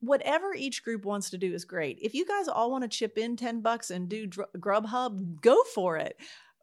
whatever 0.00 0.54
each 0.54 0.82
group 0.84 1.04
wants 1.04 1.30
to 1.30 1.38
do 1.38 1.52
is 1.52 1.64
great. 1.64 1.98
If 2.00 2.14
you 2.14 2.26
guys 2.26 2.48
all 2.48 2.70
want 2.70 2.82
to 2.82 2.88
chip 2.88 3.18
in 3.18 3.36
10 3.36 3.60
bucks 3.60 3.90
and 3.90 4.08
do 4.08 4.26
Dr- 4.26 4.48
Grubhub, 4.56 5.40
go 5.40 5.62
for 5.74 5.96
it. 5.96 6.16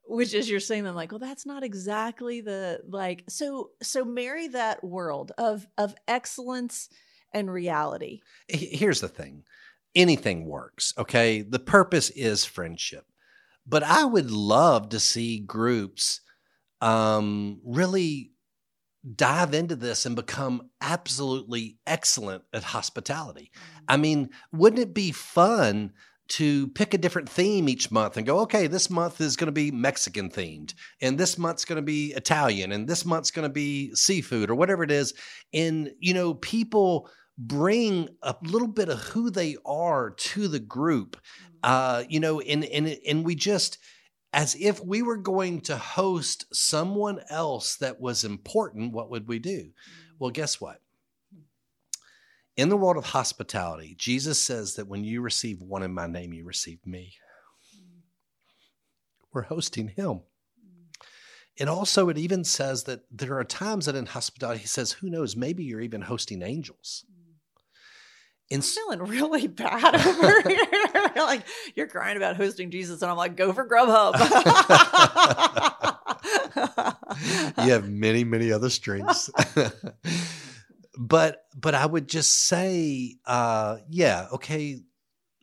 Which 0.07 0.35
is 0.35 0.47
you're 0.47 0.59
saying 0.59 0.83
them 0.83 0.93
like, 0.93 1.11
well, 1.11 1.17
that's 1.17 1.47
not 1.47 1.63
exactly 1.63 2.39
the 2.39 2.79
like 2.87 3.23
so 3.27 3.71
so 3.81 4.05
marry 4.05 4.49
that 4.49 4.83
world 4.83 5.31
of 5.39 5.65
of 5.79 5.95
excellence 6.07 6.89
and 7.33 7.51
reality. 7.51 8.21
Here's 8.47 9.01
the 9.01 9.07
thing. 9.07 9.45
Anything 9.95 10.45
works, 10.45 10.93
okay? 10.95 11.41
The 11.41 11.57
purpose 11.57 12.11
is 12.11 12.45
friendship. 12.45 13.07
But 13.65 13.81
I 13.81 14.05
would 14.05 14.29
love 14.29 14.89
to 14.89 14.99
see 14.99 15.39
groups 15.39 16.21
um, 16.81 17.59
really 17.63 18.31
dive 19.15 19.53
into 19.53 19.75
this 19.75 20.05
and 20.05 20.15
become 20.15 20.69
absolutely 20.81 21.77
excellent 21.85 22.43
at 22.53 22.63
hospitality. 22.63 23.51
I 23.87 23.93
mm-hmm. 23.93 24.01
mean, 24.01 24.29
wouldn't 24.51 24.81
it 24.81 24.93
be 24.93 25.11
fun 25.11 25.93
to 26.27 26.67
pick 26.69 26.95
a 26.95 26.97
different 26.97 27.29
theme 27.29 27.69
each 27.69 27.91
month 27.91 28.17
and 28.17 28.25
go, 28.25 28.39
okay, 28.39 28.65
this 28.65 28.89
month 28.89 29.21
is 29.21 29.35
going 29.35 29.45
to 29.45 29.51
be 29.51 29.69
Mexican 29.69 30.31
themed, 30.31 30.73
and 30.99 31.19
this 31.19 31.37
month's 31.37 31.65
going 31.65 31.75
to 31.75 31.83
be 31.83 32.13
Italian, 32.13 32.71
and 32.71 32.87
this 32.87 33.05
month's 33.05 33.29
going 33.29 33.47
to 33.47 33.53
be 33.53 33.93
seafood 33.93 34.49
or 34.49 34.55
whatever 34.55 34.83
it 34.83 34.89
is. 34.89 35.13
And, 35.53 35.91
you 35.99 36.15
know, 36.15 36.33
people 36.33 37.09
bring 37.37 38.09
a 38.23 38.35
little 38.41 38.67
bit 38.67 38.89
of 38.89 38.99
who 38.99 39.29
they 39.29 39.55
are 39.67 40.11
to 40.11 40.47
the 40.47 40.59
group, 40.59 41.15
mm-hmm. 41.15 41.55
uh, 41.61 42.03
you 42.09 42.19
know, 42.19 42.39
and, 42.39 42.65
and, 42.65 42.97
and 43.07 43.23
we 43.23 43.35
just, 43.35 43.77
as 44.35 44.53
if 44.59 44.83
we 44.83 45.01
were 45.01 45.15
going 45.15 45.61
to 45.61 45.77
host 45.77 46.45
someone 46.53 47.21
else 47.29 47.77
that 47.77 48.01
was 48.01 48.25
important, 48.25 48.91
what 48.91 49.09
would 49.09 49.29
we 49.29 49.39
do? 49.39 49.59
Mm-hmm. 49.59 50.15
Well, 50.19 50.29
guess 50.29 50.59
what? 50.59 50.81
In 52.57 52.67
the 52.67 52.75
world 52.75 52.97
of 52.97 53.05
hospitality, 53.05 53.95
Jesus 53.97 54.39
says 54.39 54.75
that 54.75 54.89
when 54.89 55.05
you 55.05 55.21
receive 55.21 55.61
one 55.61 55.83
in 55.83 55.93
my 55.93 56.05
name, 56.07 56.33
you 56.33 56.43
receive 56.43 56.85
me. 56.85 57.13
Mm-hmm. 57.77 57.99
We're 59.31 59.43
hosting 59.43 59.87
him. 59.87 60.23
And 61.57 61.69
also, 61.69 62.09
it 62.09 62.17
even 62.17 62.43
says 62.43 62.83
that 62.83 63.05
there 63.09 63.39
are 63.39 63.45
times 63.45 63.85
that 63.85 63.95
in 63.95 64.05
hospitality, 64.05 64.59
he 64.59 64.67
says, 64.67 64.91
who 64.91 65.09
knows, 65.09 65.37
maybe 65.37 65.63
you're 65.63 65.79
even 65.79 66.01
hosting 66.01 66.41
angels. 66.41 67.05
I'm 68.51 68.61
feeling 68.61 68.99
really 68.99 69.47
bad 69.47 69.95
over 69.95 70.41
here. 70.41 71.11
like 71.15 71.43
you're 71.75 71.87
crying 71.87 72.17
about 72.17 72.35
hosting 72.35 72.69
Jesus, 72.69 73.01
and 73.01 73.09
I'm 73.09 73.17
like, 73.17 73.35
go 73.35 73.53
for 73.53 73.67
Grubhub. 73.67 74.13
you 77.65 77.71
have 77.71 77.89
many, 77.89 78.23
many 78.23 78.51
other 78.51 78.69
strengths. 78.69 79.31
but 80.97 81.45
but 81.55 81.75
I 81.75 81.85
would 81.85 82.07
just 82.07 82.45
say, 82.47 83.15
uh, 83.25 83.77
yeah, 83.89 84.27
okay. 84.33 84.81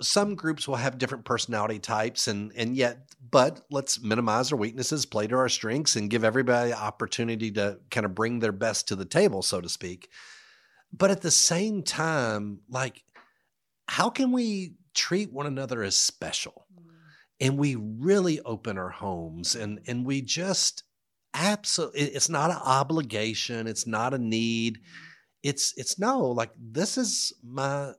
Some 0.01 0.35
groups 0.35 0.67
will 0.67 0.77
have 0.77 0.99
different 0.99 1.25
personality 1.25 1.79
types, 1.79 2.27
and 2.27 2.53
and 2.57 2.77
yet, 2.77 3.07
but 3.31 3.61
let's 3.71 4.03
minimize 4.03 4.51
our 4.51 4.59
weaknesses, 4.59 5.07
play 5.07 5.29
to 5.29 5.37
our 5.37 5.49
strengths, 5.49 5.95
and 5.95 6.11
give 6.11 6.25
everybody 6.25 6.73
opportunity 6.73 7.53
to 7.53 7.79
kind 7.91 8.05
of 8.05 8.15
bring 8.15 8.41
their 8.41 8.53
best 8.53 8.89
to 8.89 8.97
the 8.97 9.05
table, 9.05 9.43
so 9.43 9.61
to 9.61 9.69
speak. 9.69 10.09
But 10.93 11.11
at 11.11 11.23
the 11.23 11.31
same 11.31 11.83
time, 11.83 12.61
like, 12.69 13.03
how 13.89 14.11
can 14.11 14.33
we 14.33 14.75
treat 14.95 15.33
one 15.33 15.47
another 15.47 15.83
as 15.83 15.97
special? 15.97 16.67
Mm. 16.75 16.85
And 17.41 17.59
we 17.59 17.75
really 17.77 18.41
open 18.41 18.79
our 18.79 18.91
homes 18.91 19.55
and 19.55 19.81
and 19.87 20.07
we 20.07 20.21
just 20.21 20.85
absolutely 21.35 22.03
it's 22.03 22.29
not 22.29 22.51
an 22.51 22.61
obligation, 22.63 23.67
it's 23.67 23.87
not 23.87 24.15
a 24.15 24.19
need. 24.19 24.79
Mm. 24.79 24.81
It's 25.43 25.75
it's 25.77 25.99
no, 25.99 26.21
like 26.31 26.53
this 26.57 26.99
is 26.99 27.33
my 27.43 27.93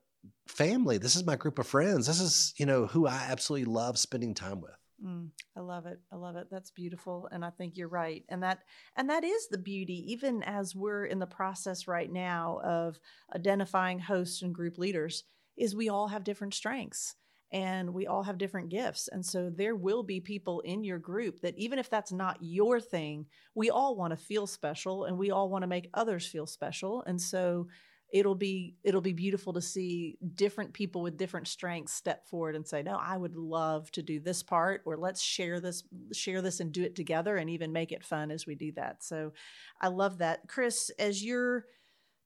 family. 0.47 0.97
This 0.97 1.15
is 1.15 1.25
my 1.25 1.35
group 1.35 1.59
of 1.59 1.67
friends. 1.67 2.07
This 2.07 2.19
is, 2.19 2.53
you 2.57 2.65
know, 2.65 2.85
who 2.85 3.07
I 3.07 3.27
absolutely 3.29 3.65
love 3.65 3.97
spending 3.97 4.33
time 4.33 4.61
with. 4.61 4.71
Mm, 5.03 5.29
I 5.57 5.59
love 5.59 5.85
it. 5.85 5.99
I 6.11 6.15
love 6.15 6.37
it. 6.37 6.47
That's 6.49 6.71
beautiful, 6.71 7.27
and 7.31 7.43
I 7.43 7.49
think 7.49 7.75
you're 7.75 7.89
right. 7.89 8.23
And 8.29 8.41
that 8.43 8.59
and 8.95 9.09
that 9.09 9.23
is 9.23 9.47
the 9.49 9.57
beauty. 9.57 10.11
Even 10.13 10.43
as 10.43 10.75
we're 10.75 11.05
in 11.05 11.19
the 11.19 11.25
process 11.27 11.87
right 11.87 12.11
now 12.11 12.59
of 12.63 12.99
identifying 13.35 13.99
hosts 13.99 14.41
and 14.41 14.55
group 14.55 14.77
leaders, 14.77 15.25
is 15.57 15.75
we 15.75 15.89
all 15.89 16.07
have 16.07 16.23
different 16.23 16.53
strengths 16.53 17.15
and 17.51 17.93
we 17.93 18.07
all 18.07 18.23
have 18.23 18.37
different 18.39 18.69
gifts. 18.69 19.07
And 19.11 19.23
so 19.23 19.49
there 19.49 19.75
will 19.75 20.01
be 20.01 20.19
people 20.19 20.61
in 20.61 20.83
your 20.83 20.97
group 20.97 21.41
that 21.41 21.55
even 21.57 21.77
if 21.77 21.89
that's 21.89 22.11
not 22.11 22.37
your 22.41 22.79
thing, 22.79 23.27
we 23.53 23.69
all 23.69 23.95
want 23.95 24.11
to 24.11 24.17
feel 24.17 24.47
special 24.47 25.05
and 25.05 25.17
we 25.17 25.29
all 25.29 25.49
want 25.49 25.61
to 25.63 25.67
make 25.67 25.89
others 25.93 26.25
feel 26.25 26.47
special. 26.47 27.03
And 27.05 27.21
so 27.21 27.67
it'll 28.13 28.35
be 28.35 28.75
it'll 28.83 29.01
be 29.01 29.11
beautiful 29.11 29.51
to 29.51 29.61
see 29.61 30.17
different 30.35 30.71
people 30.71 31.01
with 31.01 31.17
different 31.17 31.47
strengths 31.47 31.91
step 31.91 32.25
forward 32.29 32.55
and 32.55 32.65
say 32.65 32.81
no 32.81 32.97
i 33.01 33.17
would 33.17 33.35
love 33.35 33.91
to 33.91 34.01
do 34.01 34.19
this 34.19 34.41
part 34.41 34.81
or 34.85 34.95
let's 34.95 35.21
share 35.21 35.59
this 35.59 35.83
share 36.13 36.41
this 36.41 36.61
and 36.61 36.71
do 36.71 36.83
it 36.83 36.95
together 36.95 37.35
and 37.35 37.49
even 37.49 37.73
make 37.73 37.91
it 37.91 38.05
fun 38.05 38.31
as 38.31 38.45
we 38.45 38.55
do 38.55 38.71
that 38.71 39.03
so 39.03 39.33
i 39.81 39.87
love 39.87 40.19
that 40.19 40.47
chris 40.47 40.89
as 40.99 41.23
you're 41.23 41.65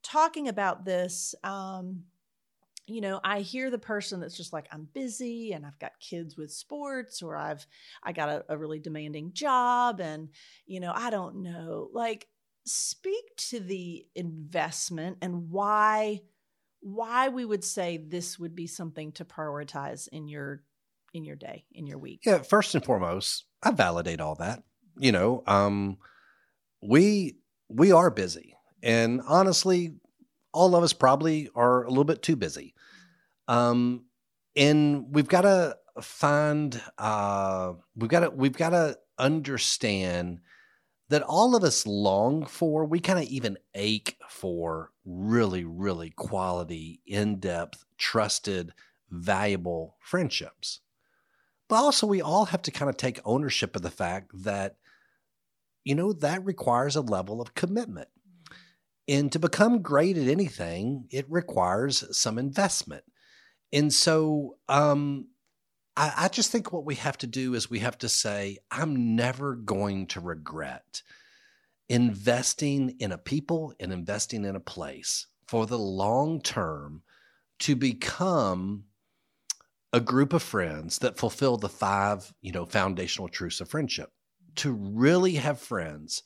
talking 0.08 0.48
about 0.48 0.86
this, 0.86 1.36
um, 1.44 2.04
you 2.88 3.02
know, 3.02 3.20
I 3.24 3.42
hear 3.42 3.70
the 3.70 3.78
person 3.78 4.22
that's 4.22 4.38
just 4.38 4.54
like, 4.54 4.68
I'm 4.72 4.88
busy 4.94 5.52
and 5.52 5.66
I've 5.66 5.80
got 5.80 6.00
kids 6.00 6.38
with 6.38 6.52
sports 6.52 7.22
or 7.22 7.36
I've 7.36 7.68
I 8.02 8.14
got 8.14 8.30
a, 8.30 8.46
a 8.48 8.58
really 8.58 8.80
demanding 8.80 9.34
job 9.34 10.00
and 10.00 10.30
you 10.66 10.80
know, 10.80 10.94
I 10.96 11.10
don't 11.10 11.44
know. 11.44 11.90
Like, 11.92 12.28
speak 12.68 13.36
to 13.38 13.60
the 13.60 14.06
investment 14.16 15.18
and 15.22 15.50
why 15.50 16.22
why 16.82 17.30
we 17.30 17.44
would 17.44 17.64
say 17.64 17.98
this 17.98 18.38
would 18.38 18.56
be 18.56 18.68
something 18.68 19.12
to 19.14 19.26
prioritize 19.26 20.08
in 20.10 20.28
your 20.28 20.64
in 21.14 21.24
your 21.24 21.36
day 21.36 21.66
in 21.72 21.88
your 21.88 21.98
week 21.98 22.22
Yeah, 22.26 22.40
first 22.40 22.76
and 22.76 22.84
foremost, 22.84 23.46
I 23.64 23.72
validate 23.72 24.22
all 24.22 24.36
that. 24.36 24.64
You 24.98 25.12
know, 25.12 25.44
um, 25.48 25.98
we 26.82 27.38
we 27.70 27.92
are 27.92 28.10
busy, 28.10 28.56
and 28.84 29.22
honestly, 29.28 29.96
all 30.54 30.76
of 30.76 30.84
us 30.84 30.94
probably 30.94 31.50
are 31.56 31.84
a 31.84 31.90
little 31.90 32.04
bit 32.04 32.22
too 32.22 32.36
busy. 32.36 32.74
Um, 33.48 34.06
and 34.56 35.06
we've 35.14 35.28
got 35.28 35.42
to 35.42 35.78
find, 36.02 36.82
uh, 36.98 37.74
we've 37.96 38.10
got 38.10 38.22
to 38.22 38.30
we've 38.32 38.58
got 38.58 38.72
to 38.72 38.98
understand 39.18 40.40
that 41.10 41.24
all 41.24 41.56
of 41.56 41.64
us 41.64 41.88
long 41.88 42.46
for, 42.46 42.86
we 42.86 43.00
kind 43.00 43.20
of 43.20 43.26
even 43.26 43.58
ache 43.74 44.18
for 44.30 44.92
really, 45.06 45.64
really 45.64 46.10
quality, 46.10 47.02
in 47.06 47.40
depth, 47.40 47.86
trusted, 47.98 48.74
valuable 49.10 49.96
friendships. 50.02 50.82
But 51.70 51.78
also, 51.78 52.08
we 52.08 52.22
all 52.22 52.46
have 52.46 52.62
to 52.64 52.72
kind 52.72 52.90
of 52.90 52.98
take 52.98 53.20
ownership 53.26 53.76
of 53.76 53.82
the 53.82 53.92
fact 53.92 54.32
that, 54.44 54.76
you 55.84 55.96
know, 55.96 56.14
that 56.14 56.46
requires 56.46 56.96
a 56.96 57.02
level 57.02 57.42
of 57.42 57.56
commitment. 57.56 58.10
And 59.08 59.32
to 59.32 59.40
become 59.40 59.82
great 59.82 60.18
at 60.18 60.28
anything, 60.28 61.08
it 61.10 61.26
requires 61.30 62.04
some 62.18 62.38
investment. 62.38 63.04
And 63.72 63.94
so, 63.94 64.58
um, 64.68 65.28
I, 65.98 66.14
I 66.16 66.28
just 66.28 66.52
think 66.52 66.72
what 66.72 66.86
we 66.86 66.96
have 66.96 67.18
to 67.20 67.28
do 67.28 67.56
is 67.56 67.70
we 67.70 67.80
have 67.80 67.98
to 68.00 68.10
say, 68.10 68.60
I'm 68.72 69.16
never 69.16 69.56
going 69.56 70.08
to 70.08 70.22
regret 70.22 71.02
investing 71.90 72.96
in 73.00 73.12
a 73.12 73.18
people 73.18 73.74
and 73.80 73.92
investing 73.92 74.46
in 74.46 74.56
a 74.56 74.62
place 74.62 75.28
for 75.48 75.66
the 75.66 75.80
long 75.80 76.42
term 76.42 77.02
to 77.60 77.76
become 77.76 78.84
a 79.92 80.00
group 80.00 80.34
of 80.34 80.44
friends 80.44 81.00
that 81.00 81.18
fulfill 81.18 81.58
the 81.58 81.70
five, 81.70 82.32
you 82.42 82.52
know, 82.52 82.66
foundational 82.66 83.28
truths 83.28 83.60
of 83.60 83.70
friendship. 83.70 84.12
To 84.58 84.72
really 84.72 85.36
have 85.36 85.60
friends 85.60 86.24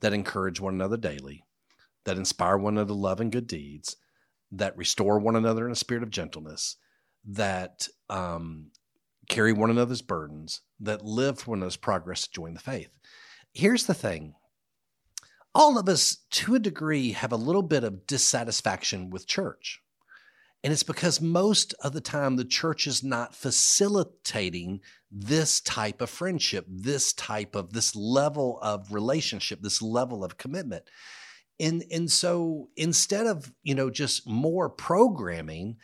that 0.00 0.12
encourage 0.12 0.60
one 0.60 0.74
another 0.74 0.96
daily, 0.96 1.44
that 2.04 2.16
inspire 2.16 2.56
one 2.56 2.74
another 2.74 2.94
love 2.94 3.20
and 3.20 3.30
good 3.30 3.46
deeds, 3.46 3.96
that 4.52 4.76
restore 4.76 5.18
one 5.18 5.36
another 5.36 5.66
in 5.66 5.72
a 5.72 5.76
spirit 5.76 6.02
of 6.02 6.10
gentleness, 6.10 6.76
that 7.24 7.88
um, 8.08 8.70
carry 9.28 9.52
one 9.52 9.70
another's 9.70 10.02
burdens, 10.02 10.62
that 10.80 11.04
live 11.04 11.38
for 11.38 11.52
one 11.52 11.58
another's 11.60 11.76
progress 11.76 12.22
to 12.22 12.32
join 12.32 12.54
the 12.54 12.60
faith. 12.60 12.98
Here's 13.52 13.86
the 13.86 13.94
thing 13.94 14.34
all 15.54 15.78
of 15.78 15.88
us, 15.88 16.16
to 16.32 16.56
a 16.56 16.58
degree, 16.58 17.12
have 17.12 17.30
a 17.32 17.36
little 17.36 17.62
bit 17.62 17.84
of 17.84 18.06
dissatisfaction 18.06 19.10
with 19.10 19.26
church. 19.26 19.80
And 20.64 20.72
it's 20.72 20.82
because 20.82 21.20
most 21.20 21.74
of 21.84 21.92
the 21.92 22.00
time 22.00 22.36
the 22.36 22.44
church 22.44 22.86
is 22.86 23.04
not 23.04 23.34
facilitating 23.34 24.80
this 25.12 25.60
type 25.60 26.00
of 26.00 26.08
friendship, 26.08 26.64
this 26.68 27.12
type 27.12 27.54
of 27.54 27.72
this 27.72 27.94
level 27.94 28.58
of 28.62 28.92
relationship, 28.92 29.60
this 29.60 29.82
level 29.82 30.24
of 30.24 30.38
commitment. 30.38 30.84
And, 31.60 31.84
and 31.92 32.10
so 32.10 32.70
instead 32.76 33.26
of, 33.26 33.52
you 33.62 33.74
know, 33.74 33.90
just 33.90 34.26
more 34.26 34.70
programming, 34.70 35.76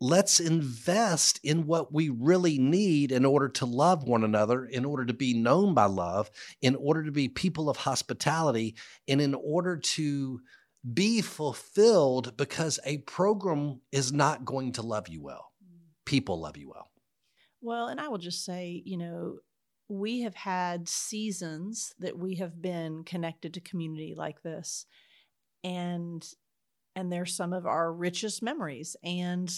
let's 0.00 0.40
invest 0.40 1.40
in 1.42 1.66
what 1.66 1.92
we 1.92 2.08
really 2.08 2.58
need 2.58 3.12
in 3.12 3.24
order 3.24 3.48
to 3.48 3.66
love 3.66 4.04
one 4.04 4.24
another, 4.24 4.64
in 4.64 4.84
order 4.84 5.04
to 5.04 5.14
be 5.14 5.34
known 5.34 5.74
by 5.74 5.84
love, 5.84 6.30
in 6.60 6.74
order 6.74 7.04
to 7.04 7.12
be 7.12 7.28
people 7.28 7.70
of 7.70 7.76
hospitality, 7.76 8.74
and 9.08 9.20
in 9.20 9.34
order 9.34 9.76
to 9.76 10.40
be 10.92 11.22
fulfilled 11.22 12.36
because 12.36 12.78
a 12.84 12.98
program 12.98 13.80
is 13.92 14.12
not 14.12 14.44
going 14.44 14.72
to 14.72 14.82
love 14.82 15.08
you 15.08 15.22
well. 15.22 15.52
Mm. 15.64 15.78
People 16.04 16.40
love 16.40 16.56
you 16.56 16.68
well. 16.68 16.90
Well, 17.62 17.88
and 17.88 17.98
I 17.98 18.08
will 18.08 18.18
just 18.18 18.44
say, 18.44 18.82
you 18.84 18.98
know, 18.98 19.38
we 19.88 20.20
have 20.22 20.34
had 20.34 20.88
seasons 20.88 21.94
that 21.98 22.18
we 22.18 22.36
have 22.36 22.60
been 22.60 23.04
connected 23.04 23.54
to 23.54 23.60
community 23.60 24.14
like 24.16 24.42
this. 24.42 24.86
And 25.62 26.26
and 26.96 27.10
they're 27.10 27.26
some 27.26 27.52
of 27.52 27.66
our 27.66 27.92
richest 27.92 28.42
memories. 28.42 28.96
And 29.02 29.50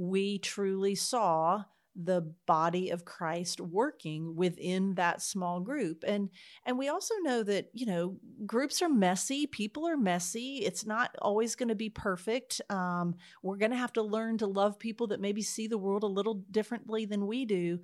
we 0.00 0.38
truly 0.38 0.94
saw 0.94 1.62
the 1.94 2.22
body 2.46 2.88
of 2.88 3.04
Christ 3.04 3.60
working 3.60 4.34
within 4.34 4.94
that 4.94 5.20
small 5.20 5.60
group. 5.60 6.04
And 6.06 6.30
and 6.64 6.78
we 6.78 6.88
also 6.88 7.14
know 7.20 7.42
that, 7.42 7.68
you 7.74 7.84
know, 7.84 8.16
groups 8.46 8.80
are 8.80 8.88
messy, 8.88 9.46
people 9.46 9.86
are 9.86 9.98
messy. 9.98 10.58
It's 10.64 10.86
not 10.86 11.14
always 11.20 11.54
going 11.54 11.68
to 11.68 11.74
be 11.74 11.90
perfect. 11.90 12.62
Um, 12.70 13.16
we're 13.42 13.58
going 13.58 13.72
to 13.72 13.76
have 13.76 13.92
to 13.94 14.02
learn 14.02 14.38
to 14.38 14.46
love 14.46 14.78
people 14.78 15.08
that 15.08 15.20
maybe 15.20 15.42
see 15.42 15.66
the 15.66 15.76
world 15.76 16.02
a 16.02 16.06
little 16.06 16.44
differently 16.50 17.04
than 17.04 17.26
we 17.26 17.44
do. 17.44 17.80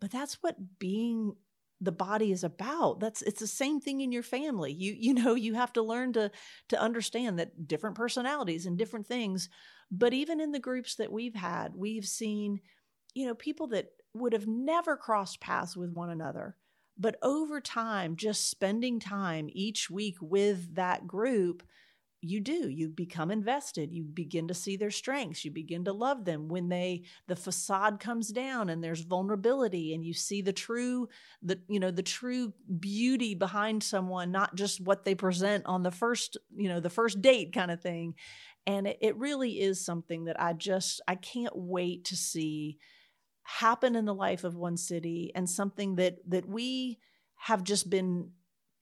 But 0.00 0.12
that's 0.12 0.34
what 0.42 0.78
being 0.78 1.34
the 1.80 1.92
body 1.92 2.30
is 2.30 2.44
about 2.44 3.00
that's 3.00 3.22
it's 3.22 3.40
the 3.40 3.46
same 3.46 3.80
thing 3.80 4.02
in 4.02 4.12
your 4.12 4.22
family 4.22 4.70
you 4.70 4.94
you 4.98 5.14
know 5.14 5.34
you 5.34 5.54
have 5.54 5.72
to 5.72 5.82
learn 5.82 6.12
to 6.12 6.30
to 6.68 6.78
understand 6.78 7.38
that 7.38 7.66
different 7.66 7.96
personalities 7.96 8.66
and 8.66 8.76
different 8.76 9.06
things 9.06 9.48
but 9.90 10.12
even 10.12 10.40
in 10.40 10.52
the 10.52 10.60
groups 10.60 10.96
that 10.96 11.12
we've 11.12 11.34
had 11.34 11.74
we've 11.74 12.06
seen 12.06 12.60
you 13.14 13.26
know, 13.26 13.34
people 13.34 13.68
that 13.68 13.88
would 14.14 14.32
have 14.32 14.46
never 14.46 14.96
crossed 14.96 15.40
paths 15.40 15.76
with 15.76 15.92
one 15.92 16.10
another. 16.10 16.56
But 16.98 17.16
over 17.22 17.60
time, 17.60 18.16
just 18.16 18.50
spending 18.50 19.00
time 19.00 19.48
each 19.52 19.88
week 19.88 20.16
with 20.20 20.74
that 20.74 21.06
group, 21.06 21.62
you 22.22 22.40
do 22.40 22.68
you 22.68 22.88
become 22.88 23.30
invested 23.30 23.90
you 23.90 24.04
begin 24.04 24.46
to 24.46 24.52
see 24.52 24.76
their 24.76 24.90
strengths 24.90 25.42
you 25.42 25.50
begin 25.50 25.84
to 25.84 25.92
love 25.92 26.24
them 26.26 26.48
when 26.48 26.68
they 26.68 27.02
the 27.28 27.36
facade 27.36 27.98
comes 27.98 28.28
down 28.28 28.68
and 28.68 28.84
there's 28.84 29.00
vulnerability 29.00 29.94
and 29.94 30.04
you 30.04 30.12
see 30.12 30.42
the 30.42 30.52
true 30.52 31.08
the 31.42 31.58
you 31.66 31.80
know 31.80 31.90
the 31.90 32.02
true 32.02 32.52
beauty 32.78 33.34
behind 33.34 33.82
someone 33.82 34.30
not 34.30 34.54
just 34.54 34.82
what 34.82 35.04
they 35.04 35.14
present 35.14 35.64
on 35.64 35.82
the 35.82 35.90
first 35.90 36.36
you 36.54 36.68
know 36.68 36.80
the 36.80 36.90
first 36.90 37.22
date 37.22 37.54
kind 37.54 37.70
of 37.70 37.80
thing 37.80 38.14
and 38.70 38.86
it, 39.00 39.16
really 39.16 39.60
is 39.60 39.84
something 39.84 40.24
that 40.24 40.40
i 40.40 40.52
just 40.52 41.00
i 41.08 41.14
can't 41.14 41.56
wait 41.56 42.04
to 42.04 42.16
see 42.16 42.78
happen 43.42 43.96
in 43.96 44.04
the 44.04 44.14
life 44.14 44.44
of 44.44 44.54
one 44.54 44.76
city 44.76 45.32
and 45.34 45.48
something 45.48 45.96
that 45.96 46.16
that 46.26 46.46
we 46.46 46.98
have 47.36 47.64
just 47.64 47.90
been 47.90 48.30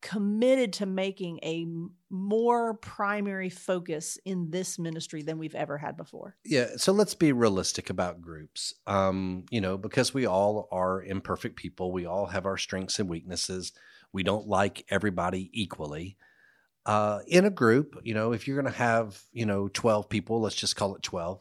committed 0.01 0.72
to 0.72 0.87
making 0.87 1.40
a 1.42 1.66
more 2.09 2.74
primary 2.74 3.51
focus 3.51 4.16
in 4.24 4.51
this 4.51 4.79
ministry 4.79 5.22
than 5.22 5.38
we've 5.38 5.57
ever 5.57 5.77
had 5.77 5.96
before. 5.96 6.37
Yeah, 6.44 6.68
so 6.77 6.92
let's 6.92 7.14
be 7.14 7.33
realistic 7.33 7.90
about 7.90 8.20
groups. 8.20 8.74
Um, 8.87 9.44
you 9.51 9.61
know, 9.61 9.77
because 9.77 10.14
we 10.14 10.27
all 10.27 10.68
are 10.70 11.03
imperfect 11.03 11.57
people, 11.57 11.90
we 11.90 12.07
all 12.07 12.27
have 12.27 12.46
our 12.46 12.57
strengths 12.57 12.98
and 12.98 13.09
weaknesses. 13.09 13.72
We 14.12 14.22
don't 14.22 14.46
like 14.46 14.85
everybody 14.88 15.51
equally. 15.53 16.16
Uh, 16.88 17.20
in 17.27 17.44
a 17.44 17.51
group, 17.51 18.01
you 18.03 18.14
know, 18.14 18.33
if 18.33 18.48
you're 18.48 18.61
going 18.61 18.72
to 18.72 18.79
have, 18.79 19.20
you 19.33 19.44
know, 19.44 19.68
12 19.68 20.09
people, 20.09 20.40
let's 20.40 20.57
just 20.57 20.74
call 20.74 20.96
it 20.96 21.03
12 21.03 21.40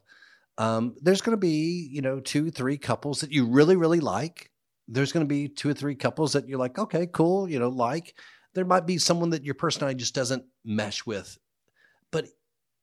um, 0.57 0.95
there's 1.01 1.21
going 1.21 1.35
to 1.35 1.39
be 1.39 1.87
you 1.91 2.01
know 2.01 2.19
two 2.19 2.49
three 2.49 2.77
couples 2.77 3.21
that 3.21 3.31
you 3.31 3.45
really 3.45 3.75
really 3.75 3.99
like. 3.99 4.51
There's 4.87 5.11
going 5.11 5.25
to 5.25 5.29
be 5.29 5.49
two 5.49 5.69
or 5.69 5.73
three 5.73 5.95
couples 5.95 6.33
that 6.33 6.47
you're 6.47 6.59
like 6.59 6.79
okay 6.79 7.07
cool 7.07 7.49
you 7.49 7.59
know 7.59 7.69
like. 7.69 8.15
There 8.53 8.65
might 8.65 8.87
be 8.87 8.97
someone 8.97 9.29
that 9.31 9.43
your 9.43 9.53
personality 9.53 9.99
just 9.99 10.15
doesn't 10.15 10.45
mesh 10.65 11.05
with. 11.05 11.37
But 12.11 12.25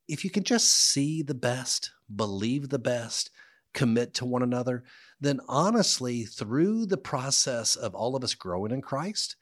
if 0.07 0.23
you 0.23 0.31
can 0.31 0.45
just 0.45 0.71
see 0.71 1.23
the 1.23 1.35
best 1.35 1.91
believe 2.15 2.69
the 2.69 2.79
best 2.79 3.31
commit 3.73 4.15
to 4.15 4.25
one 4.25 4.43
another 4.43 4.85
then 5.21 5.41
honestly 5.49 6.23
through 6.25 6.87
the 6.87 6.99
process 6.99 7.75
of 7.75 7.95
all 7.95 8.15
of 8.15 8.23
us 8.23 8.35
growing 8.35 8.71
in 8.71 8.81
christ 8.81 9.35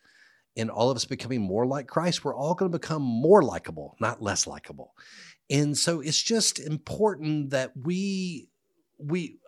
and 0.57 0.71
all 0.71 0.91
of 0.91 0.97
us 0.97 1.05
becoming 1.05 1.41
more 1.41 1.67
like 1.67 1.87
christ 1.87 2.25
we're 2.25 2.37
all 2.37 2.55
going 2.55 2.71
to 2.71 2.79
become 2.79 3.03
more 3.03 3.43
likable 3.43 3.97
not 4.01 4.23
less 4.23 4.47
likable 4.47 4.95
and 5.51 5.77
so 5.77 6.01
it's 6.01 6.23
just 6.23 6.59
important 6.59 7.51
that 7.51 7.73
we 7.77 8.49
we 8.99 9.39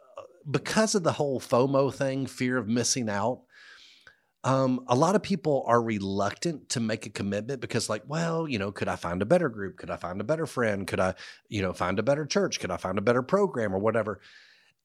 because 0.50 0.94
of 0.94 1.02
the 1.02 1.12
whole 1.12 1.40
FOMO 1.40 1.92
thing, 1.92 2.26
fear 2.26 2.58
of 2.58 2.68
missing 2.68 3.08
out. 3.08 3.42
Um, 4.42 4.84
a 4.88 4.94
lot 4.94 5.16
of 5.16 5.22
people 5.22 5.64
are 5.66 5.82
reluctant 5.82 6.68
to 6.70 6.80
make 6.80 7.06
a 7.06 7.10
commitment 7.10 7.62
because, 7.62 7.88
like, 7.88 8.02
well, 8.06 8.46
you 8.46 8.58
know, 8.58 8.72
could 8.72 8.88
I 8.88 8.96
find 8.96 9.22
a 9.22 9.26
better 9.26 9.48
group? 9.48 9.78
Could 9.78 9.90
I 9.90 9.96
find 9.96 10.20
a 10.20 10.24
better 10.24 10.44
friend? 10.44 10.86
Could 10.86 11.00
I, 11.00 11.14
you 11.48 11.62
know, 11.62 11.72
find 11.72 11.98
a 11.98 12.02
better 12.02 12.26
church? 12.26 12.60
Could 12.60 12.70
I 12.70 12.76
find 12.76 12.98
a 12.98 13.02
better 13.02 13.22
program 13.22 13.74
or 13.74 13.78
whatever? 13.78 14.20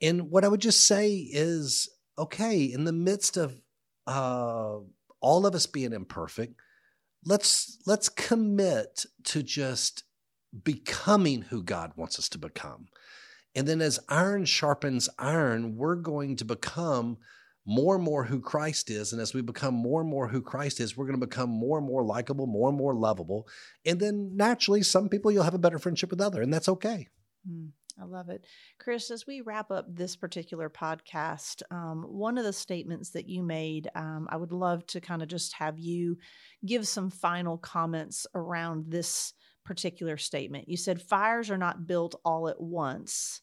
And 0.02 0.32
what 0.32 0.46
I 0.46 0.48
would 0.48 0.62
just 0.62 0.88
say 0.88 1.16
is, 1.18 1.90
okay, 2.18 2.64
in 2.64 2.86
the 2.86 2.94
midst 2.94 3.36
of 3.36 3.60
uh, 4.08 4.78
all 5.22 5.46
of 5.46 5.56
us 5.56 5.66
being 5.66 5.94
imperfect, 5.94 6.56
let's 7.26 7.78
let's 7.86 8.10
commit 8.10 9.06
to 9.26 9.44
just 9.44 10.04
becoming 10.64 11.44
who 11.44 11.64
God 11.64 11.92
wants 11.96 12.18
us 12.18 12.30
to 12.30 12.38
become. 12.38 12.88
And 13.56 13.68
then 13.68 13.82
as 13.82 14.00
iron 14.10 14.46
sharpens 14.46 15.10
iron, 15.18 15.76
we're 15.76 15.96
going 15.96 16.36
to 16.38 16.46
become 16.46 17.18
more 17.66 17.96
and 17.96 18.04
more 18.04 18.24
who 18.24 18.40
Christ 18.40 18.90
is. 18.90 19.14
And 19.14 19.22
as 19.22 19.34
we 19.34 19.42
become 19.42 19.74
more 19.74 20.02
and 20.02 20.10
more 20.10 20.28
who 20.28 20.42
Christ 20.42 20.80
is, 20.80 20.96
we're 20.96 21.06
going 21.06 21.20
to 21.20 21.26
become 21.26 21.50
more 21.50 21.78
and 21.78 21.86
more 21.86 22.04
likable, 22.04 22.48
more 22.48 22.70
and 22.70 22.78
more 22.78 22.96
lovable. 22.96 23.48
And 23.86 24.00
then 24.00 24.36
naturally, 24.36 24.82
some 24.82 25.10
people 25.10 25.32
you'll 25.32 25.44
have 25.44 25.54
a 25.54 25.60
better 25.60 25.80
friendship 25.80 26.10
with 26.10 26.22
other, 26.22 26.42
and 26.42 26.54
that's 26.54 26.70
okay. 26.70 27.08
Mm, 27.48 27.70
I 28.02 28.06
love 28.06 28.30
it. 28.30 28.46
Chris, 28.80 29.12
as 29.12 29.28
we 29.28 29.42
wrap 29.42 29.72
up 29.72 29.86
this 29.94 30.16
particular 30.16 30.70
podcast, 30.70 31.62
um, 31.72 32.04
one 32.08 32.38
of 32.38 32.46
the 32.46 32.54
statements 32.54 33.10
that 33.12 33.28
you 33.28 33.44
made, 33.44 33.90
um, 33.96 34.28
I 34.30 34.38
would 34.38 34.52
love 34.52 34.86
to 34.88 35.02
kind 35.02 35.22
of 35.22 35.28
just 35.28 35.54
have 35.54 35.78
you 35.78 36.18
give 36.66 36.88
some 36.88 37.10
final 37.10 37.58
comments 37.58 38.26
around 38.34 38.86
this 38.88 39.34
particular 39.66 40.18
statement. 40.18 40.70
You 40.70 40.78
said 40.78 41.02
fires 41.02 41.50
are 41.52 41.58
not 41.58 41.88
built 41.88 42.16
all 42.24 42.48
at 42.48 42.62
once. 42.62 43.42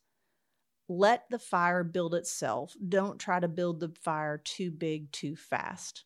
Let 0.89 1.25
the 1.31 1.39
fire 1.39 1.85
build 1.85 2.15
itself. 2.15 2.75
Don't 2.89 3.19
try 3.19 3.41
to 3.41 3.49
build 3.49 3.81
the 3.81 3.93
fire 4.03 4.39
too 4.39 4.71
big 4.71 5.11
too 5.13 5.37
fast. 5.37 6.05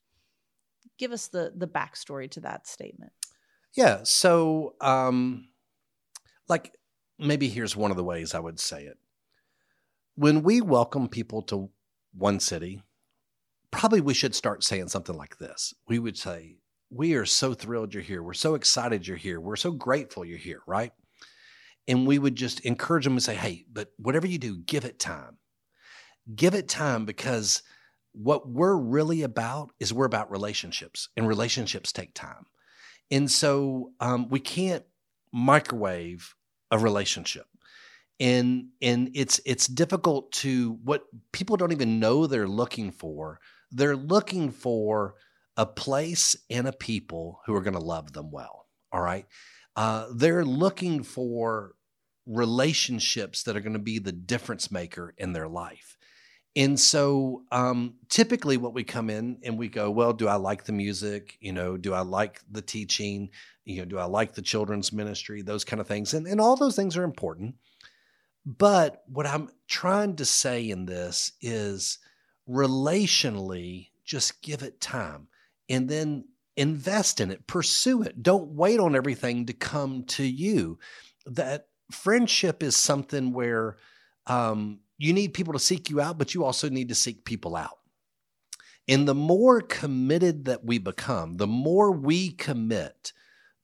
Give 0.99 1.13
us 1.13 1.29
the 1.29 1.53
the 1.55 1.69
backstory 1.69 2.31
to 2.33 2.41
that 2.41 2.67
statement. 2.67 3.13
Yeah. 3.75 4.01
So, 4.03 4.75
um, 4.81 5.49
like, 6.49 6.73
maybe 7.21 7.49
here's 7.49 7.77
one 7.77 7.91
of 7.91 7.97
the 7.97 8.05
ways 8.05 8.35
I 8.35 8.41
would 8.41 8.59
say 8.59 8.85
it. 8.85 8.99
When 10.17 10.43
we 10.43 10.61
welcome 10.61 11.09
people 11.09 11.43
to 11.43 11.71
one 12.13 12.41
city, 12.41 12.83
probably 13.71 14.01
we 14.01 14.15
should 14.15 14.35
start 14.35 14.65
saying 14.65 14.89
something 14.89 15.17
like 15.17 15.39
this. 15.39 15.73
We 15.87 15.99
would 15.99 16.19
say, 16.19 16.57
we 16.91 17.15
are 17.15 17.27
so 17.27 17.55
thrilled 17.55 17.95
you're 17.95 18.03
here. 18.03 18.23
We're 18.23 18.35
so 18.35 18.55
excited 18.55 19.07
you're 19.07 19.17
here. 19.17 19.41
We're 19.41 19.57
so 19.57 19.71
grateful 19.71 20.25
you're 20.25 20.39
here, 20.39 20.61
right? 20.67 20.93
And 21.87 22.07
we 22.07 22.19
would 22.19 22.35
just 22.35 22.61
encourage 22.61 23.05
them 23.05 23.15
and 23.15 23.23
say, 23.23 23.35
hey, 23.35 23.65
but 23.73 23.89
whatever 23.97 24.27
you 24.27 24.39
do, 24.39 24.59
give 24.59 24.85
it 24.85 24.99
time. 24.99 25.39
Give 26.35 26.55
it 26.55 26.69
time 26.69 27.05
because 27.05 27.63
what 28.13 28.49
we're 28.49 28.77
really 28.77 29.23
about 29.23 29.71
is 29.79 29.95
we're 29.95 30.05
about 30.05 30.31
relationships, 30.31 31.09
and 31.17 31.29
relationships 31.29 31.93
take 31.93 32.13
time. 32.13 32.47
And 33.11 33.31
so 33.31 33.93
um, 34.01 34.29
we 34.29 34.41
can't 34.41 34.85
microwave 35.33 36.35
a 36.71 36.79
relationship. 36.79 37.47
And, 38.19 38.69
and 38.83 39.11
it's 39.15 39.41
it's 39.47 39.67
difficult 39.67 40.31
to 40.33 40.79
what 40.85 41.05
people 41.33 41.57
don't 41.57 41.73
even 41.73 42.01
know 42.01 42.27
they're 42.27 42.47
looking 42.47 42.93
for. 42.93 43.41
They're 43.71 43.97
looking 43.97 44.51
for 44.51 45.15
a 45.57 45.65
place 45.65 46.37
and 46.51 46.69
a 46.69 46.73
people 46.73 47.41
who 47.47 47.55
are 47.55 47.63
going 47.63 47.75
to 47.75 47.81
love 47.81 48.13
them 48.13 48.31
well. 48.31 48.67
All 48.93 49.01
right. 49.01 49.27
Uh, 49.77 50.07
they're 50.15 50.45
looking 50.45 51.03
for 51.03 51.75
relationships 52.27 53.43
that 53.43 53.57
are 53.57 53.61
going 53.61 53.73
to 53.73 53.79
be 53.79 53.99
the 53.99 54.13
difference 54.13 54.71
maker 54.71 55.15
in 55.17 55.33
their 55.33 55.49
life. 55.49 55.97
And 56.57 56.79
so 56.79 57.45
um, 57.53 57.95
typically 58.09 58.57
what 58.57 58.75
we 58.75 58.83
come 58.83 59.09
in 59.09 59.39
and 59.45 59.57
we 59.57 59.69
go, 59.69 59.91
well, 59.91 60.13
do 60.13 60.27
I 60.27 60.35
like 60.35 60.65
the 60.65 60.73
music? 60.73 61.39
You 61.41 61.53
know, 61.53 61.77
do 61.77 61.95
I 61.95 62.01
like 62.01 62.41
the 62.51 62.63
teaching? 62.63 63.31
You 63.65 63.79
know, 63.79 63.85
do 63.85 63.99
I 63.99 64.05
like 64.05 64.35
the 64.35 64.43
children's 64.43 64.93
ministry? 64.93 65.43
Those 65.43 65.65
kind 65.65 65.81
of 65.81 65.87
things. 65.87 66.13
And, 66.13 66.27
and 66.27 66.41
all 66.41 66.57
those 66.57 66.75
things 66.75 66.97
are 66.97 67.05
important. 67.05 67.55
But 68.45 69.05
what 69.07 69.27
I'm 69.27 69.51
trying 69.69 70.17
to 70.17 70.25
say 70.25 70.69
in 70.69 70.87
this 70.87 71.33
is 71.41 71.99
relationally, 72.49 73.91
just 74.05 74.43
give 74.43 74.63
it 74.63 74.81
time 74.81 75.29
and 75.69 75.89
then 75.89 76.25
invest 76.57 77.21
in 77.21 77.31
it, 77.31 77.47
pursue 77.47 78.03
it. 78.03 78.23
Don't 78.23 78.49
wait 78.51 78.81
on 78.81 78.97
everything 78.97 79.47
to 79.47 79.53
come 79.53 80.03
to 80.05 80.25
you. 80.25 80.79
That 81.27 81.69
friendship 81.93 82.63
is 82.63 82.75
something 82.77 83.33
where 83.33 83.77
um, 84.27 84.81
you 85.01 85.13
need 85.13 85.35
people 85.35 85.55
to 85.55 85.59
seek 85.59 85.89
you 85.89 86.01
out, 86.01 86.19
but 86.19 86.35
you 86.35 86.45
also 86.45 86.69
need 86.69 86.91
to 86.91 86.95
seek 86.95 87.25
people 87.25 87.57
out. 87.57 87.79
And 88.87 89.09
the 89.09 89.15
more 89.15 89.61
committed 89.61 90.45
that 90.45 90.65
we 90.65 90.79
become, 90.79 91.39
the 91.39 91.47
more 91.47 91.91
we 91.91 92.31
commit 92.31 93.13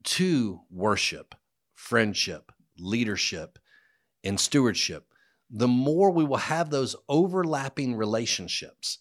to 0.05 0.61
worship, 0.71 1.35
friendship, 1.75 2.53
leadership, 2.79 3.59
and 4.25 4.41
stewardship, 4.41 5.13
the 5.51 5.69
more 5.69 6.11
we 6.11 6.25
will 6.25 6.37
have 6.39 6.71
those 6.71 6.97
overlapping 7.09 7.95
relationships 7.95 8.99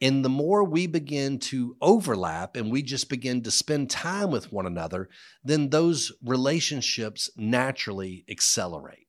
and 0.00 0.24
the 0.24 0.28
more 0.28 0.64
we 0.64 0.86
begin 0.86 1.38
to 1.38 1.76
overlap 1.80 2.56
and 2.56 2.70
we 2.70 2.82
just 2.82 3.08
begin 3.08 3.42
to 3.42 3.50
spend 3.50 3.88
time 3.88 4.30
with 4.30 4.52
one 4.52 4.66
another, 4.66 5.08
then 5.44 5.70
those 5.70 6.12
relationships 6.24 7.30
naturally 7.36 8.24
accelerate. 8.28 9.01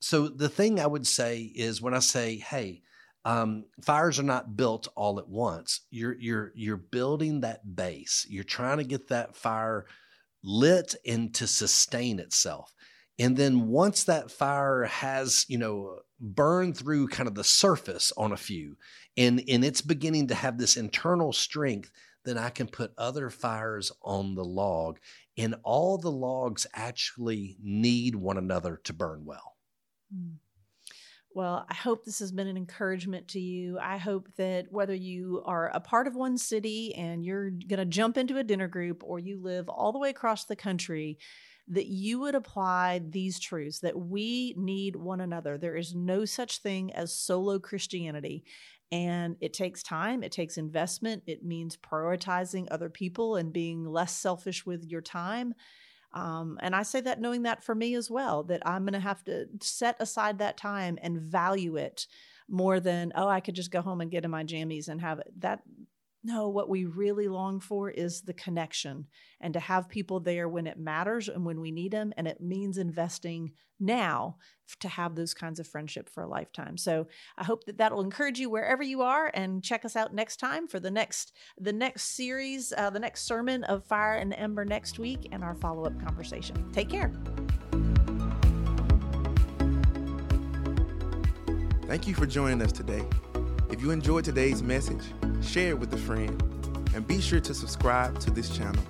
So, 0.00 0.28
the 0.28 0.48
thing 0.48 0.80
I 0.80 0.86
would 0.86 1.06
say 1.06 1.42
is 1.42 1.82
when 1.82 1.94
I 1.94 1.98
say, 1.98 2.36
hey, 2.36 2.82
um, 3.24 3.66
fires 3.82 4.18
are 4.18 4.24
not 4.24 4.56
built 4.56 4.88
all 4.96 5.18
at 5.18 5.28
once. 5.28 5.82
You're 5.90 6.16
you're 6.18 6.52
you're 6.54 6.76
building 6.78 7.40
that 7.40 7.76
base. 7.76 8.26
You're 8.28 8.44
trying 8.44 8.78
to 8.78 8.84
get 8.84 9.08
that 9.08 9.36
fire 9.36 9.86
lit 10.42 10.94
and 11.06 11.34
to 11.34 11.46
sustain 11.46 12.18
itself. 12.18 12.74
And 13.18 13.36
then 13.36 13.68
once 13.68 14.04
that 14.04 14.30
fire 14.30 14.84
has, 14.84 15.44
you 15.46 15.58
know, 15.58 15.98
burned 16.18 16.78
through 16.78 17.08
kind 17.08 17.28
of 17.28 17.34
the 17.34 17.44
surface 17.44 18.12
on 18.16 18.32
a 18.32 18.36
few, 18.38 18.76
and, 19.18 19.42
and 19.46 19.62
it's 19.62 19.82
beginning 19.82 20.28
to 20.28 20.34
have 20.34 20.56
this 20.56 20.78
internal 20.78 21.30
strength, 21.34 21.90
then 22.24 22.38
I 22.38 22.48
can 22.48 22.66
put 22.66 22.94
other 22.96 23.28
fires 23.28 23.92
on 24.02 24.34
the 24.34 24.44
log. 24.44 24.98
And 25.36 25.56
all 25.64 25.98
the 25.98 26.10
logs 26.10 26.66
actually 26.72 27.58
need 27.62 28.14
one 28.14 28.38
another 28.38 28.80
to 28.84 28.94
burn 28.94 29.26
well. 29.26 29.49
Hmm. 30.12 30.34
Well, 31.32 31.64
I 31.68 31.74
hope 31.74 32.04
this 32.04 32.18
has 32.18 32.32
been 32.32 32.48
an 32.48 32.56
encouragement 32.56 33.28
to 33.28 33.40
you. 33.40 33.78
I 33.78 33.98
hope 33.98 34.28
that 34.36 34.66
whether 34.70 34.94
you 34.94 35.42
are 35.46 35.68
a 35.68 35.78
part 35.78 36.08
of 36.08 36.16
one 36.16 36.36
city 36.36 36.92
and 36.96 37.24
you're 37.24 37.50
going 37.50 37.78
to 37.78 37.84
jump 37.84 38.16
into 38.18 38.38
a 38.38 38.44
dinner 38.44 38.66
group 38.66 39.02
or 39.04 39.20
you 39.20 39.40
live 39.40 39.68
all 39.68 39.92
the 39.92 40.00
way 40.00 40.10
across 40.10 40.44
the 40.44 40.56
country, 40.56 41.18
that 41.68 41.86
you 41.86 42.18
would 42.18 42.34
apply 42.34 43.00
these 43.08 43.38
truths 43.38 43.78
that 43.78 43.96
we 43.96 44.54
need 44.58 44.96
one 44.96 45.20
another. 45.20 45.56
There 45.56 45.76
is 45.76 45.94
no 45.94 46.24
such 46.24 46.62
thing 46.62 46.92
as 46.94 47.14
solo 47.14 47.60
Christianity. 47.60 48.42
And 48.90 49.36
it 49.40 49.52
takes 49.52 49.84
time, 49.84 50.24
it 50.24 50.32
takes 50.32 50.58
investment. 50.58 51.22
It 51.28 51.44
means 51.44 51.76
prioritizing 51.76 52.66
other 52.72 52.90
people 52.90 53.36
and 53.36 53.52
being 53.52 53.84
less 53.84 54.16
selfish 54.16 54.66
with 54.66 54.84
your 54.84 55.00
time. 55.00 55.54
Um, 56.12 56.58
and 56.60 56.74
I 56.74 56.82
say 56.82 57.00
that 57.02 57.20
knowing 57.20 57.42
that 57.42 57.62
for 57.62 57.74
me 57.74 57.94
as 57.94 58.10
well, 58.10 58.42
that 58.44 58.66
I'm 58.66 58.82
going 58.82 58.94
to 58.94 59.00
have 59.00 59.24
to 59.24 59.46
set 59.60 59.96
aside 60.00 60.38
that 60.38 60.56
time 60.56 60.98
and 61.02 61.20
value 61.20 61.76
it 61.76 62.06
more 62.48 62.80
than, 62.80 63.12
oh, 63.14 63.28
I 63.28 63.40
could 63.40 63.54
just 63.54 63.70
go 63.70 63.80
home 63.80 64.00
and 64.00 64.10
get 64.10 64.24
in 64.24 64.30
my 64.30 64.44
jammies 64.44 64.88
and 64.88 65.00
have 65.00 65.20
it. 65.20 65.32
That 65.38 65.60
no, 66.22 66.48
what 66.48 66.68
we 66.68 66.84
really 66.84 67.28
long 67.28 67.60
for 67.60 67.88
is 67.88 68.20
the 68.20 68.34
connection 68.34 69.06
and 69.40 69.54
to 69.54 69.60
have 69.60 69.88
people 69.88 70.20
there 70.20 70.48
when 70.48 70.66
it 70.66 70.78
matters 70.78 71.28
and 71.28 71.46
when 71.46 71.60
we 71.60 71.70
need 71.70 71.92
them. 71.92 72.12
And 72.16 72.28
it 72.28 72.42
means 72.42 72.76
investing 72.76 73.52
now 73.78 74.36
to 74.80 74.88
have 74.88 75.14
those 75.14 75.32
kinds 75.32 75.58
of 75.58 75.66
friendship 75.66 76.10
for 76.10 76.22
a 76.22 76.28
lifetime. 76.28 76.76
So 76.76 77.06
I 77.38 77.44
hope 77.44 77.64
that 77.64 77.78
that'll 77.78 78.02
encourage 78.02 78.38
you 78.38 78.50
wherever 78.50 78.82
you 78.82 79.00
are 79.00 79.30
and 79.32 79.64
check 79.64 79.86
us 79.86 79.96
out 79.96 80.14
next 80.14 80.36
time 80.36 80.68
for 80.68 80.78
the 80.78 80.90
next, 80.90 81.32
the 81.58 81.72
next 81.72 82.14
series, 82.14 82.74
uh, 82.76 82.90
the 82.90 83.00
next 83.00 83.22
sermon 83.22 83.64
of 83.64 83.86
Fire 83.86 84.16
and 84.16 84.34
Ember 84.34 84.66
next 84.66 84.98
week 84.98 85.26
and 85.32 85.42
our 85.42 85.54
follow 85.54 85.86
up 85.86 85.98
conversation. 86.04 86.70
Take 86.70 86.90
care. 86.90 87.10
Thank 91.86 92.06
you 92.06 92.14
for 92.14 92.26
joining 92.26 92.60
us 92.60 92.72
today. 92.72 93.04
If 93.70 93.80
you 93.80 93.90
enjoyed 93.90 94.24
today's 94.24 94.62
message, 94.62 95.02
share 95.42 95.70
it 95.70 95.78
with 95.78 95.92
a 95.94 95.98
friend, 95.98 96.42
and 96.94 97.06
be 97.06 97.20
sure 97.20 97.40
to 97.40 97.54
subscribe 97.54 98.18
to 98.20 98.30
this 98.30 98.50
channel 98.50 98.82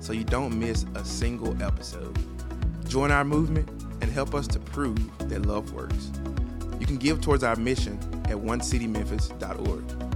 so 0.00 0.12
you 0.12 0.24
don't 0.24 0.58
miss 0.58 0.86
a 0.94 1.04
single 1.04 1.60
episode. 1.62 2.18
Join 2.88 3.10
our 3.10 3.24
movement 3.24 3.68
and 4.00 4.10
help 4.10 4.34
us 4.34 4.46
to 4.48 4.58
prove 4.58 4.98
that 5.28 5.46
love 5.46 5.72
works. 5.72 6.10
You 6.78 6.86
can 6.86 6.96
give 6.96 7.20
towards 7.20 7.44
our 7.44 7.56
mission 7.56 7.98
at 8.24 8.36
onecitymemphis.org. 8.36 10.09